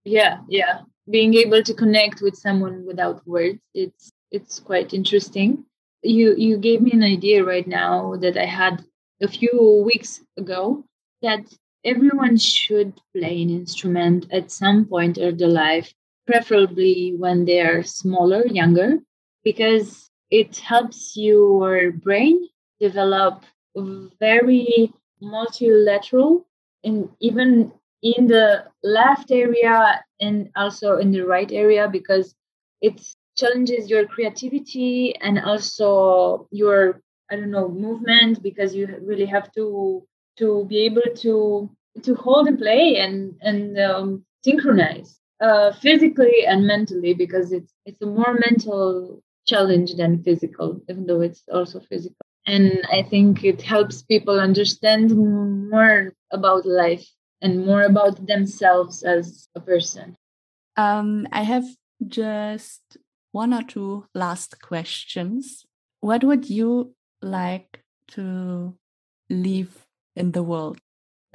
Yeah, 0.04 0.38
yeah. 0.48 0.80
Being 1.10 1.34
able 1.34 1.62
to 1.62 1.74
connect 1.74 2.20
with 2.20 2.36
someone 2.36 2.84
without 2.86 3.26
words 3.26 3.58
it's 3.74 4.10
it's 4.30 4.60
quite 4.60 4.92
interesting. 4.92 5.64
You 6.02 6.34
you 6.36 6.58
gave 6.58 6.80
me 6.82 6.92
an 6.92 7.02
idea 7.02 7.44
right 7.44 7.66
now 7.66 8.16
that 8.16 8.36
i 8.36 8.44
had 8.44 8.84
a 9.20 9.26
few 9.28 9.82
weeks 9.84 10.20
ago 10.36 10.84
that 11.22 11.42
everyone 11.84 12.36
should 12.36 12.92
play 13.16 13.42
an 13.42 13.50
instrument 13.50 14.26
at 14.30 14.50
some 14.52 14.84
point 14.86 15.18
of 15.18 15.38
their 15.38 15.48
life 15.66 15.92
preferably 16.26 17.14
when 17.16 17.44
they 17.46 17.60
are 17.60 17.82
smaller 17.82 18.46
younger 18.46 18.98
because 19.42 20.10
it 20.30 20.56
helps 20.58 21.16
your 21.16 21.90
brain 21.90 22.48
develop 22.80 23.42
very 24.20 24.92
multilateral 25.20 26.46
and 26.84 27.08
even 27.20 27.72
in 28.02 28.26
the 28.26 28.64
left 28.82 29.30
area 29.30 30.02
and 30.20 30.50
also 30.56 30.96
in 30.98 31.10
the 31.10 31.22
right 31.22 31.50
area 31.52 31.88
because 31.88 32.34
it 32.80 33.00
challenges 33.36 33.88
your 33.90 34.06
creativity 34.06 35.14
and 35.20 35.38
also 35.40 36.48
your 36.50 37.00
i 37.30 37.36
don't 37.36 37.50
know 37.50 37.68
movement 37.68 38.42
because 38.42 38.74
you 38.74 38.86
really 39.02 39.26
have 39.26 39.50
to 39.52 40.04
to 40.36 40.64
be 40.66 40.84
able 40.84 41.08
to 41.14 41.70
to 42.02 42.14
hold 42.14 42.46
and 42.46 42.58
play 42.58 42.96
and 42.96 43.34
and 43.40 43.78
um, 43.78 44.24
synchronize 44.44 45.18
uh, 45.40 45.72
physically 45.72 46.46
and 46.46 46.66
mentally 46.66 47.14
because 47.14 47.52
it's 47.52 47.72
it's 47.84 48.02
a 48.02 48.06
more 48.06 48.36
mental 48.46 49.22
challenge 49.46 49.94
than 49.94 50.22
physical 50.22 50.80
even 50.88 51.06
though 51.06 51.22
it's 51.22 51.42
also 51.52 51.80
physical. 51.80 52.16
And 52.46 52.86
i 52.90 53.02
think 53.02 53.44
it 53.44 53.62
helps 53.62 54.02
people 54.02 54.38
understand 54.38 55.14
more 55.14 56.12
about 56.32 56.66
life 56.66 57.06
and 57.40 57.64
more 57.64 57.82
about 57.82 58.26
themselves 58.26 59.02
as 59.02 59.48
a 59.54 59.60
person. 59.60 60.16
Um, 60.76 61.26
I 61.32 61.42
have 61.42 61.64
just 62.06 62.96
one 63.32 63.52
or 63.52 63.62
two 63.62 64.06
last 64.14 64.60
questions. 64.62 65.64
What 66.00 66.24
would 66.24 66.48
you 66.48 66.94
like 67.20 67.82
to 68.08 68.74
leave 69.28 69.86
in 70.16 70.32
the 70.32 70.42
world? 70.42 70.78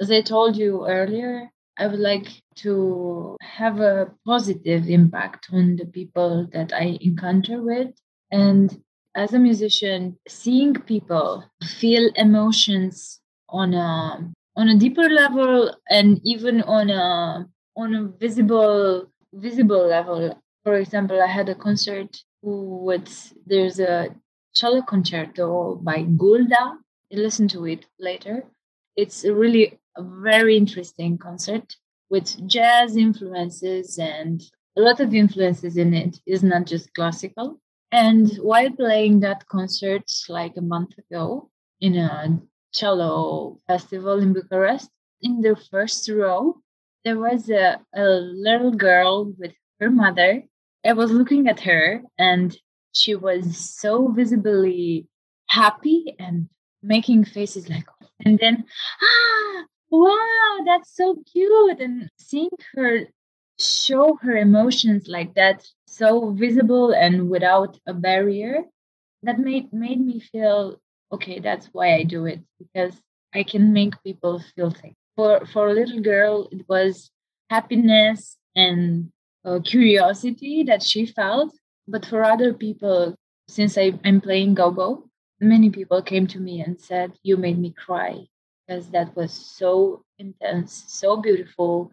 As 0.00 0.10
I 0.10 0.22
told 0.22 0.56
you 0.56 0.86
earlier, 0.86 1.50
I 1.78 1.86
would 1.86 2.00
like 2.00 2.28
to 2.56 3.36
have 3.40 3.80
a 3.80 4.12
positive 4.26 4.88
impact 4.88 5.48
on 5.52 5.76
the 5.76 5.86
people 5.86 6.48
that 6.52 6.72
I 6.72 6.98
encounter 7.00 7.60
with. 7.60 7.92
And 8.30 8.82
as 9.14 9.32
a 9.32 9.38
musician, 9.38 10.18
seeing 10.28 10.74
people 10.74 11.44
feel 11.62 12.10
emotions 12.16 13.20
on 13.48 13.74
a 13.74 14.32
on 14.56 14.68
a 14.68 14.78
deeper 14.78 15.08
level 15.08 15.74
and 15.90 16.20
even 16.24 16.62
on 16.62 16.90
a 16.90 17.46
on 17.76 17.94
a 17.94 18.08
visible 18.18 19.06
visible 19.32 19.86
level. 19.86 20.38
For 20.62 20.76
example, 20.76 21.20
I 21.20 21.26
had 21.26 21.48
a 21.48 21.54
concert 21.54 22.16
with 22.42 23.32
there's 23.46 23.80
a 23.80 24.14
cello 24.54 24.82
concerto 24.82 25.76
by 25.76 26.02
Gulda. 26.02 26.78
Listen 27.10 27.48
to 27.48 27.66
it 27.66 27.86
later. 27.98 28.44
It's 28.96 29.24
a 29.24 29.34
really 29.34 29.78
a 29.96 30.02
very 30.02 30.56
interesting 30.56 31.18
concert 31.18 31.76
with 32.10 32.46
jazz 32.48 32.96
influences 32.96 33.98
and 33.98 34.42
a 34.76 34.80
lot 34.80 35.00
of 35.00 35.14
influences 35.14 35.76
in 35.76 35.94
it. 35.94 36.20
Is 36.26 36.42
not 36.42 36.66
just 36.66 36.92
classical. 36.94 37.60
And 37.92 38.28
while 38.36 38.70
playing 38.70 39.20
that 39.20 39.46
concert 39.46 40.10
like 40.28 40.56
a 40.56 40.62
month 40.62 40.98
ago 40.98 41.50
in 41.80 41.96
a 41.96 42.40
cello 42.74 43.58
festival 43.66 44.18
in 44.20 44.32
Bucharest. 44.32 44.90
In 45.22 45.40
the 45.40 45.56
first 45.70 46.08
row, 46.10 46.60
there 47.04 47.18
was 47.18 47.48
a, 47.48 47.78
a 47.94 48.04
little 48.04 48.72
girl 48.72 49.32
with 49.38 49.52
her 49.80 49.90
mother. 49.90 50.42
I 50.84 50.92
was 50.92 51.10
looking 51.10 51.48
at 51.48 51.60
her, 51.60 52.02
and 52.18 52.56
she 52.92 53.14
was 53.14 53.56
so 53.56 54.08
visibly 54.08 55.06
happy 55.46 56.14
and 56.18 56.48
making 56.82 57.24
faces 57.24 57.68
like, 57.68 57.86
and 58.24 58.38
then, 58.38 58.64
ah, 59.02 59.64
wow, 59.90 60.58
that's 60.66 60.94
so 60.94 61.22
cute. 61.32 61.80
And 61.80 62.10
seeing 62.18 62.50
her 62.74 63.06
show 63.58 64.18
her 64.20 64.36
emotions 64.36 65.08
like 65.08 65.34
that, 65.34 65.66
so 65.86 66.32
visible 66.32 66.90
and 66.90 67.30
without 67.30 67.78
a 67.86 67.94
barrier, 67.94 68.64
that 69.22 69.38
made 69.38 69.72
made 69.72 70.00
me 70.00 70.20
feel 70.20 70.80
okay, 71.14 71.38
that's 71.40 71.66
why 71.72 71.94
I 71.94 72.02
do 72.02 72.26
it 72.26 72.40
because 72.58 72.94
I 73.34 73.42
can 73.42 73.72
make 73.72 74.02
people 74.02 74.42
feel 74.54 74.70
things. 74.70 74.96
For 75.16 75.46
for 75.46 75.68
a 75.68 75.74
little 75.74 76.00
girl, 76.00 76.48
it 76.50 76.62
was 76.68 77.10
happiness 77.50 78.36
and 78.56 79.10
uh, 79.44 79.60
curiosity 79.64 80.64
that 80.64 80.82
she 80.82 81.06
felt. 81.06 81.52
But 81.86 82.06
for 82.06 82.24
other 82.24 82.52
people, 82.54 83.14
since 83.48 83.76
I, 83.76 83.92
I'm 84.04 84.20
playing 84.20 84.54
go-go, 84.54 85.10
many 85.40 85.68
people 85.70 86.00
came 86.02 86.26
to 86.28 86.40
me 86.40 86.60
and 86.60 86.80
said, 86.80 87.12
"You 87.22 87.36
made 87.36 87.58
me 87.58 87.70
cry," 87.84 88.26
because 88.66 88.90
that 88.90 89.14
was 89.16 89.32
so 89.32 90.02
intense, 90.18 90.84
so 90.88 91.16
beautiful. 91.16 91.92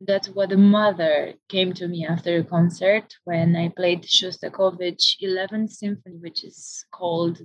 That's 0.00 0.28
what 0.28 0.48
the 0.48 0.56
mother 0.56 1.34
came 1.48 1.72
to 1.74 1.86
me 1.86 2.04
after 2.04 2.38
a 2.38 2.44
concert 2.44 3.14
when 3.24 3.54
I 3.54 3.68
played 3.68 4.02
Shostakovich 4.02 5.04
11th 5.22 5.70
Symphony, 5.70 6.16
which 6.16 6.42
is 6.42 6.84
called 6.90 7.38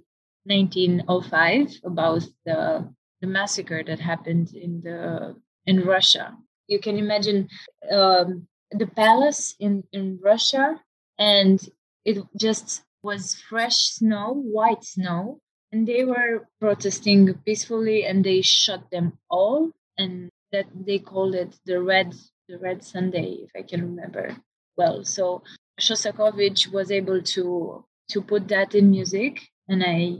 1905 0.47 1.81
about 1.83 2.23
the, 2.45 2.89
the 3.21 3.27
massacre 3.27 3.83
that 3.83 3.99
happened 3.99 4.53
in 4.53 4.81
the 4.81 5.35
in 5.65 5.83
Russia. 5.85 6.35
You 6.67 6.79
can 6.79 6.97
imagine 6.97 7.49
um, 7.91 8.47
the 8.71 8.87
palace 8.87 9.55
in, 9.59 9.83
in 9.91 10.19
Russia, 10.23 10.79
and 11.19 11.59
it 12.05 12.23
just 12.39 12.83
was 13.03 13.35
fresh 13.35 13.77
snow, 13.91 14.33
white 14.33 14.83
snow, 14.83 15.41
and 15.71 15.87
they 15.87 16.05
were 16.05 16.47
protesting 16.59 17.33
peacefully 17.45 18.05
and 18.05 18.23
they 18.23 18.41
shot 18.41 18.89
them 18.91 19.17
all 19.29 19.71
and 19.97 20.29
that 20.51 20.65
they 20.73 20.99
called 20.99 21.35
it 21.35 21.55
the 21.65 21.81
red 21.81 22.13
the 22.47 22.57
red 22.57 22.83
sunday 22.83 23.37
if 23.43 23.51
i 23.55 23.61
can 23.61 23.81
remember 23.81 24.35
well 24.77 25.03
so 25.03 25.43
shostakovich 25.79 26.71
was 26.71 26.91
able 26.91 27.21
to 27.21 27.83
to 28.07 28.21
put 28.21 28.47
that 28.47 28.73
in 28.73 28.89
music 28.89 29.41
and 29.67 29.83
i 29.83 30.15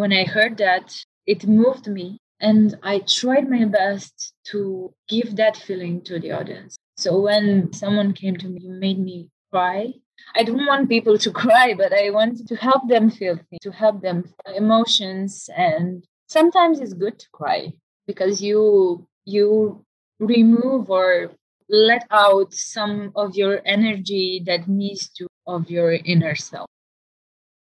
when 0.00 0.12
i 0.12 0.24
heard 0.24 0.56
that 0.58 0.86
it 1.26 1.46
moved 1.46 1.86
me 1.98 2.06
and 2.40 2.76
i 2.82 2.98
tried 3.18 3.48
my 3.56 3.64
best 3.64 4.32
to 4.50 4.60
give 5.08 5.36
that 5.36 5.56
feeling 5.56 6.00
to 6.08 6.18
the 6.20 6.32
audience 6.32 6.76
so 6.96 7.10
when 7.20 7.72
someone 7.72 8.12
came 8.12 8.36
to 8.36 8.48
me 8.48 8.62
made 8.86 8.98
me 8.98 9.28
cry 9.52 9.92
I 10.34 10.44
don't 10.44 10.66
want 10.66 10.88
people 10.88 11.18
to 11.18 11.30
cry, 11.44 11.74
but 11.76 11.92
I 11.92 12.10
wanted 12.10 12.46
to 12.48 12.56
help 12.56 12.88
them 12.88 13.10
feel 13.10 13.36
things, 13.36 13.60
to 13.62 13.72
help 13.72 14.02
them 14.02 14.24
emotions. 14.54 15.48
And 15.56 16.04
sometimes 16.26 16.80
it's 16.80 16.94
good 16.94 17.18
to 17.18 17.26
cry 17.32 17.72
because 18.06 18.42
you 18.42 19.06
you 19.24 19.84
remove 20.18 20.90
or 20.90 21.32
let 21.68 22.06
out 22.10 22.52
some 22.52 23.12
of 23.14 23.36
your 23.36 23.62
energy 23.64 24.42
that 24.46 24.68
needs 24.68 25.08
to 25.16 25.26
of 25.46 25.70
your 25.70 25.92
inner 25.92 26.34
self. 26.34 26.68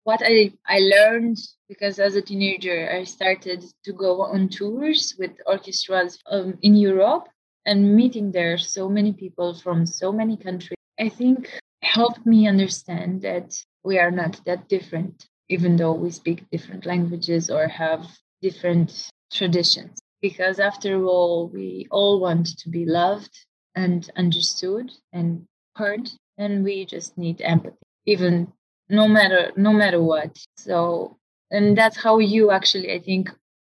What 0.03 0.21
I, 0.23 0.53
I 0.67 0.79
learned 0.79 1.37
because 1.69 1.99
as 1.99 2.15
a 2.15 2.21
teenager 2.21 2.89
I 2.91 3.03
started 3.03 3.63
to 3.85 3.93
go 3.93 4.23
on 4.23 4.49
tours 4.49 5.15
with 5.17 5.31
orchestras 5.45 6.17
um, 6.29 6.57
in 6.61 6.75
Europe 6.75 7.27
and 7.65 7.95
meeting 7.95 8.31
there 8.31 8.57
so 8.57 8.89
many 8.89 9.13
people 9.13 9.53
from 9.53 9.85
so 9.85 10.11
many 10.11 10.37
countries. 10.37 10.77
I 10.99 11.09
think 11.09 11.49
helped 11.83 12.25
me 12.25 12.47
understand 12.47 13.21
that 13.21 13.53
we 13.83 13.99
are 13.99 14.11
not 14.11 14.43
that 14.45 14.67
different, 14.67 15.27
even 15.49 15.75
though 15.75 15.93
we 15.93 16.11
speak 16.11 16.49
different 16.49 16.85
languages 16.85 17.49
or 17.49 17.67
have 17.67 18.05
different 18.41 19.09
traditions. 19.31 19.99
Because 20.21 20.59
after 20.59 21.03
all, 21.03 21.47
we 21.47 21.87
all 21.91 22.19
want 22.19 22.57
to 22.59 22.69
be 22.69 22.85
loved 22.85 23.35
and 23.75 24.09
understood 24.15 24.91
and 25.13 25.45
heard, 25.75 26.09
and 26.37 26.63
we 26.63 26.85
just 26.85 27.17
need 27.17 27.41
empathy, 27.41 27.77
even 28.05 28.51
no 28.91 29.07
matter 29.07 29.51
no 29.55 29.71
matter 29.73 30.01
what. 30.01 30.37
So, 30.57 31.17
and 31.49 31.77
that's 31.77 31.97
how 31.97 32.19
you 32.19 32.51
actually, 32.51 32.93
I 32.93 32.99
think, 32.99 33.29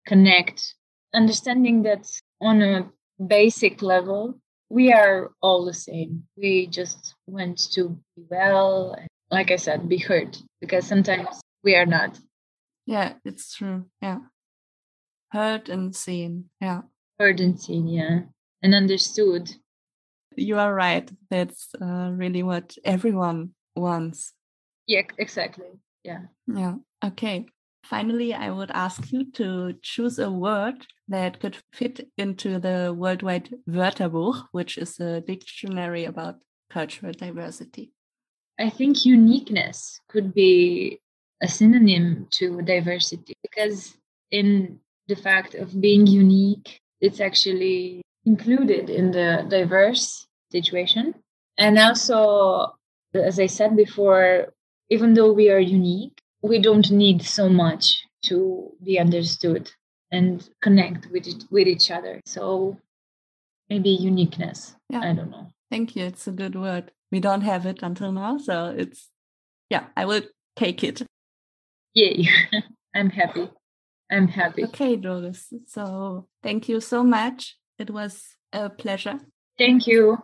connect, 0.06 0.74
understanding 1.14 1.82
that 1.82 2.06
on 2.40 2.62
a 2.62 2.88
basic 3.26 3.82
level, 3.82 4.38
we 4.68 4.92
are 4.92 5.32
all 5.40 5.64
the 5.64 5.74
same. 5.74 6.24
We 6.36 6.66
just 6.66 7.14
want 7.26 7.58
to 7.72 7.88
be 8.14 8.22
well, 8.30 8.94
and, 8.98 9.08
like 9.30 9.50
I 9.50 9.56
said, 9.56 9.88
be 9.88 9.98
heard 9.98 10.36
because 10.60 10.86
sometimes 10.86 11.40
we 11.64 11.74
are 11.74 11.86
not. 11.86 12.18
Yeah, 12.84 13.14
it's 13.24 13.54
true. 13.56 13.86
Yeah. 14.00 14.18
Heard 15.32 15.68
and 15.68 15.96
seen. 15.96 16.50
Yeah. 16.60 16.82
Heard 17.18 17.40
and 17.40 17.58
seen, 17.58 17.88
yeah. 17.88 18.20
And 18.62 18.74
understood. 18.74 19.50
You 20.36 20.58
are 20.58 20.72
right. 20.72 21.10
That's 21.30 21.68
uh, 21.80 22.10
really 22.12 22.42
what 22.42 22.76
everyone 22.84 23.54
wants. 23.74 24.32
Yeah, 24.86 25.02
exactly. 25.18 25.66
Yeah. 26.04 26.22
Yeah. 26.46 26.74
Okay. 27.04 27.46
Finally, 27.82 28.34
I 28.34 28.50
would 28.50 28.70
ask 28.72 29.12
you 29.12 29.30
to 29.32 29.74
choose 29.80 30.18
a 30.18 30.30
word 30.30 30.86
that 31.08 31.38
could 31.38 31.56
fit 31.72 32.08
into 32.18 32.58
the 32.58 32.92
Worldwide 32.96 33.54
Wörterbuch, 33.68 34.46
which 34.50 34.76
is 34.76 34.98
a 34.98 35.20
dictionary 35.20 36.04
about 36.04 36.36
cultural 36.68 37.12
diversity. 37.12 37.92
I 38.58 38.70
think 38.70 39.04
uniqueness 39.04 40.00
could 40.08 40.34
be 40.34 41.00
a 41.42 41.48
synonym 41.48 42.26
to 42.32 42.62
diversity 42.62 43.34
because, 43.42 43.96
in 44.30 44.80
the 45.06 45.16
fact 45.16 45.54
of 45.54 45.80
being 45.80 46.06
unique, 46.06 46.80
it's 47.00 47.20
actually 47.20 48.02
included 48.24 48.90
in 48.90 49.12
the 49.12 49.46
diverse 49.48 50.26
situation. 50.50 51.14
And 51.58 51.78
also, 51.78 52.74
as 53.14 53.38
I 53.38 53.46
said 53.46 53.76
before, 53.76 54.52
even 54.90 55.14
though 55.14 55.32
we 55.32 55.50
are 55.50 55.58
unique, 55.58 56.20
we 56.42 56.60
don't 56.60 56.90
need 56.90 57.22
so 57.22 57.48
much 57.48 58.04
to 58.24 58.72
be 58.82 58.98
understood 58.98 59.70
and 60.10 60.48
connect 60.62 61.10
with 61.10 61.26
it, 61.26 61.44
with 61.50 61.66
each 61.66 61.90
other. 61.90 62.20
So 62.26 62.78
maybe 63.68 63.90
uniqueness. 63.90 64.76
Yeah. 64.88 65.00
I 65.00 65.12
don't 65.12 65.30
know. 65.30 65.52
Thank 65.70 65.96
you. 65.96 66.04
It's 66.04 66.26
a 66.26 66.32
good 66.32 66.54
word. 66.54 66.92
We 67.10 67.20
don't 67.20 67.42
have 67.42 67.66
it 67.66 67.80
until 67.82 68.12
now, 68.12 68.38
so 68.38 68.74
it's 68.76 69.10
yeah. 69.70 69.86
I 69.96 70.04
will 70.06 70.22
take 70.56 70.82
it. 70.82 71.02
Yay! 71.94 72.28
I'm 72.94 73.10
happy. 73.10 73.48
I'm 74.10 74.28
happy. 74.28 74.64
Okay, 74.64 74.96
Doris. 74.96 75.52
So 75.66 76.26
thank 76.42 76.68
you 76.68 76.80
so 76.80 77.02
much. 77.02 77.56
It 77.78 77.90
was 77.90 78.22
a 78.52 78.70
pleasure. 78.70 79.20
Thank 79.58 79.86
you 79.86 80.18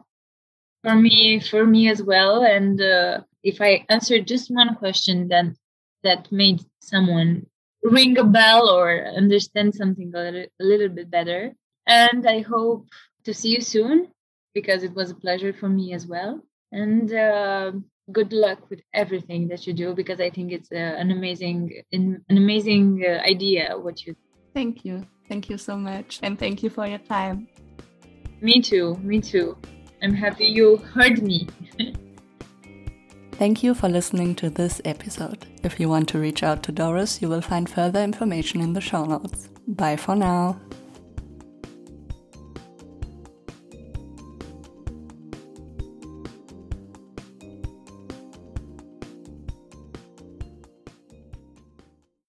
for 0.83 0.95
me 0.95 1.41
for 1.41 1.65
me 1.67 1.89
as 1.89 2.03
well. 2.03 2.43
And 2.45 2.81
uh, 2.81 3.21
if 3.43 3.61
I 3.61 3.85
answered 3.89 4.27
just 4.27 4.51
one 4.51 4.75
question, 4.77 5.29
then 5.29 5.57
that 6.05 6.31
made 6.33 6.61
someone 6.81 7.47
ring 7.83 8.19
a 8.19 8.25
bell 8.25 8.69
or 8.69 9.05
understand 9.07 9.75
something 9.75 10.13
a 10.15 10.19
little, 10.19 10.47
a 10.61 10.65
little 10.65 10.89
bit 10.89 11.11
better. 11.11 11.53
And 11.87 12.27
I 12.27 12.41
hope 12.41 12.87
to 13.25 13.35
see 13.35 13.51
you 13.51 13.61
soon 13.61 14.09
because 14.55 14.83
it 14.83 14.95
was 14.95 15.11
a 15.11 15.15
pleasure 15.15 15.53
for 15.53 15.69
me 15.69 15.93
as 15.93 16.07
well. 16.07 16.41
And 16.71 17.13
uh, 17.13 17.73
good 18.11 18.33
luck 18.33 18.71
with 18.71 18.81
everything 18.95 19.49
that 19.49 19.67
you 19.67 19.73
do 19.73 19.95
because 19.95 20.21
I 20.21 20.31
think 20.31 20.53
it's 20.53 20.71
uh, 20.73 20.77
an 20.77 21.11
amazing, 21.11 21.83
an 21.93 22.25
amazing 22.31 23.05
uh, 23.07 23.21
idea 23.27 23.77
what 23.79 24.07
you. 24.07 24.15
Thank 24.55 24.85
you, 24.85 25.07
thank 25.29 25.49
you 25.49 25.59
so 25.59 25.77
much, 25.77 26.21
and 26.23 26.39
thank 26.39 26.63
you 26.63 26.71
for 26.71 26.87
your 26.87 26.99
time. 26.99 27.49
Me 28.41 28.61
too, 28.61 28.97
me 28.97 29.21
too. 29.21 29.57
I'm 30.03 30.15
happy 30.15 30.47
you 30.47 30.77
heard 30.77 31.23
me. 31.23 31.49
Thank 33.43 33.65
you 33.65 33.75
for 33.75 33.89
listening 33.89 34.37
to 34.37 34.51
this 34.51 34.81
episode. 34.85 35.47
If 35.65 35.81
you 35.81 35.89
want 35.89 36.09
to 36.11 36.21
reach 36.21 36.45
out 36.45 36.63
to 36.63 36.71
Doris, 36.71 37.21
you 37.21 37.29
will 37.29 37.41
find 37.41 37.69
further 37.69 38.01
information 38.01 38.61
in 38.61 38.73
the 38.73 38.81
show 38.81 39.05
notes. 39.05 39.49
Bye 39.67 39.97
for 39.97 40.15
now. 40.15 40.61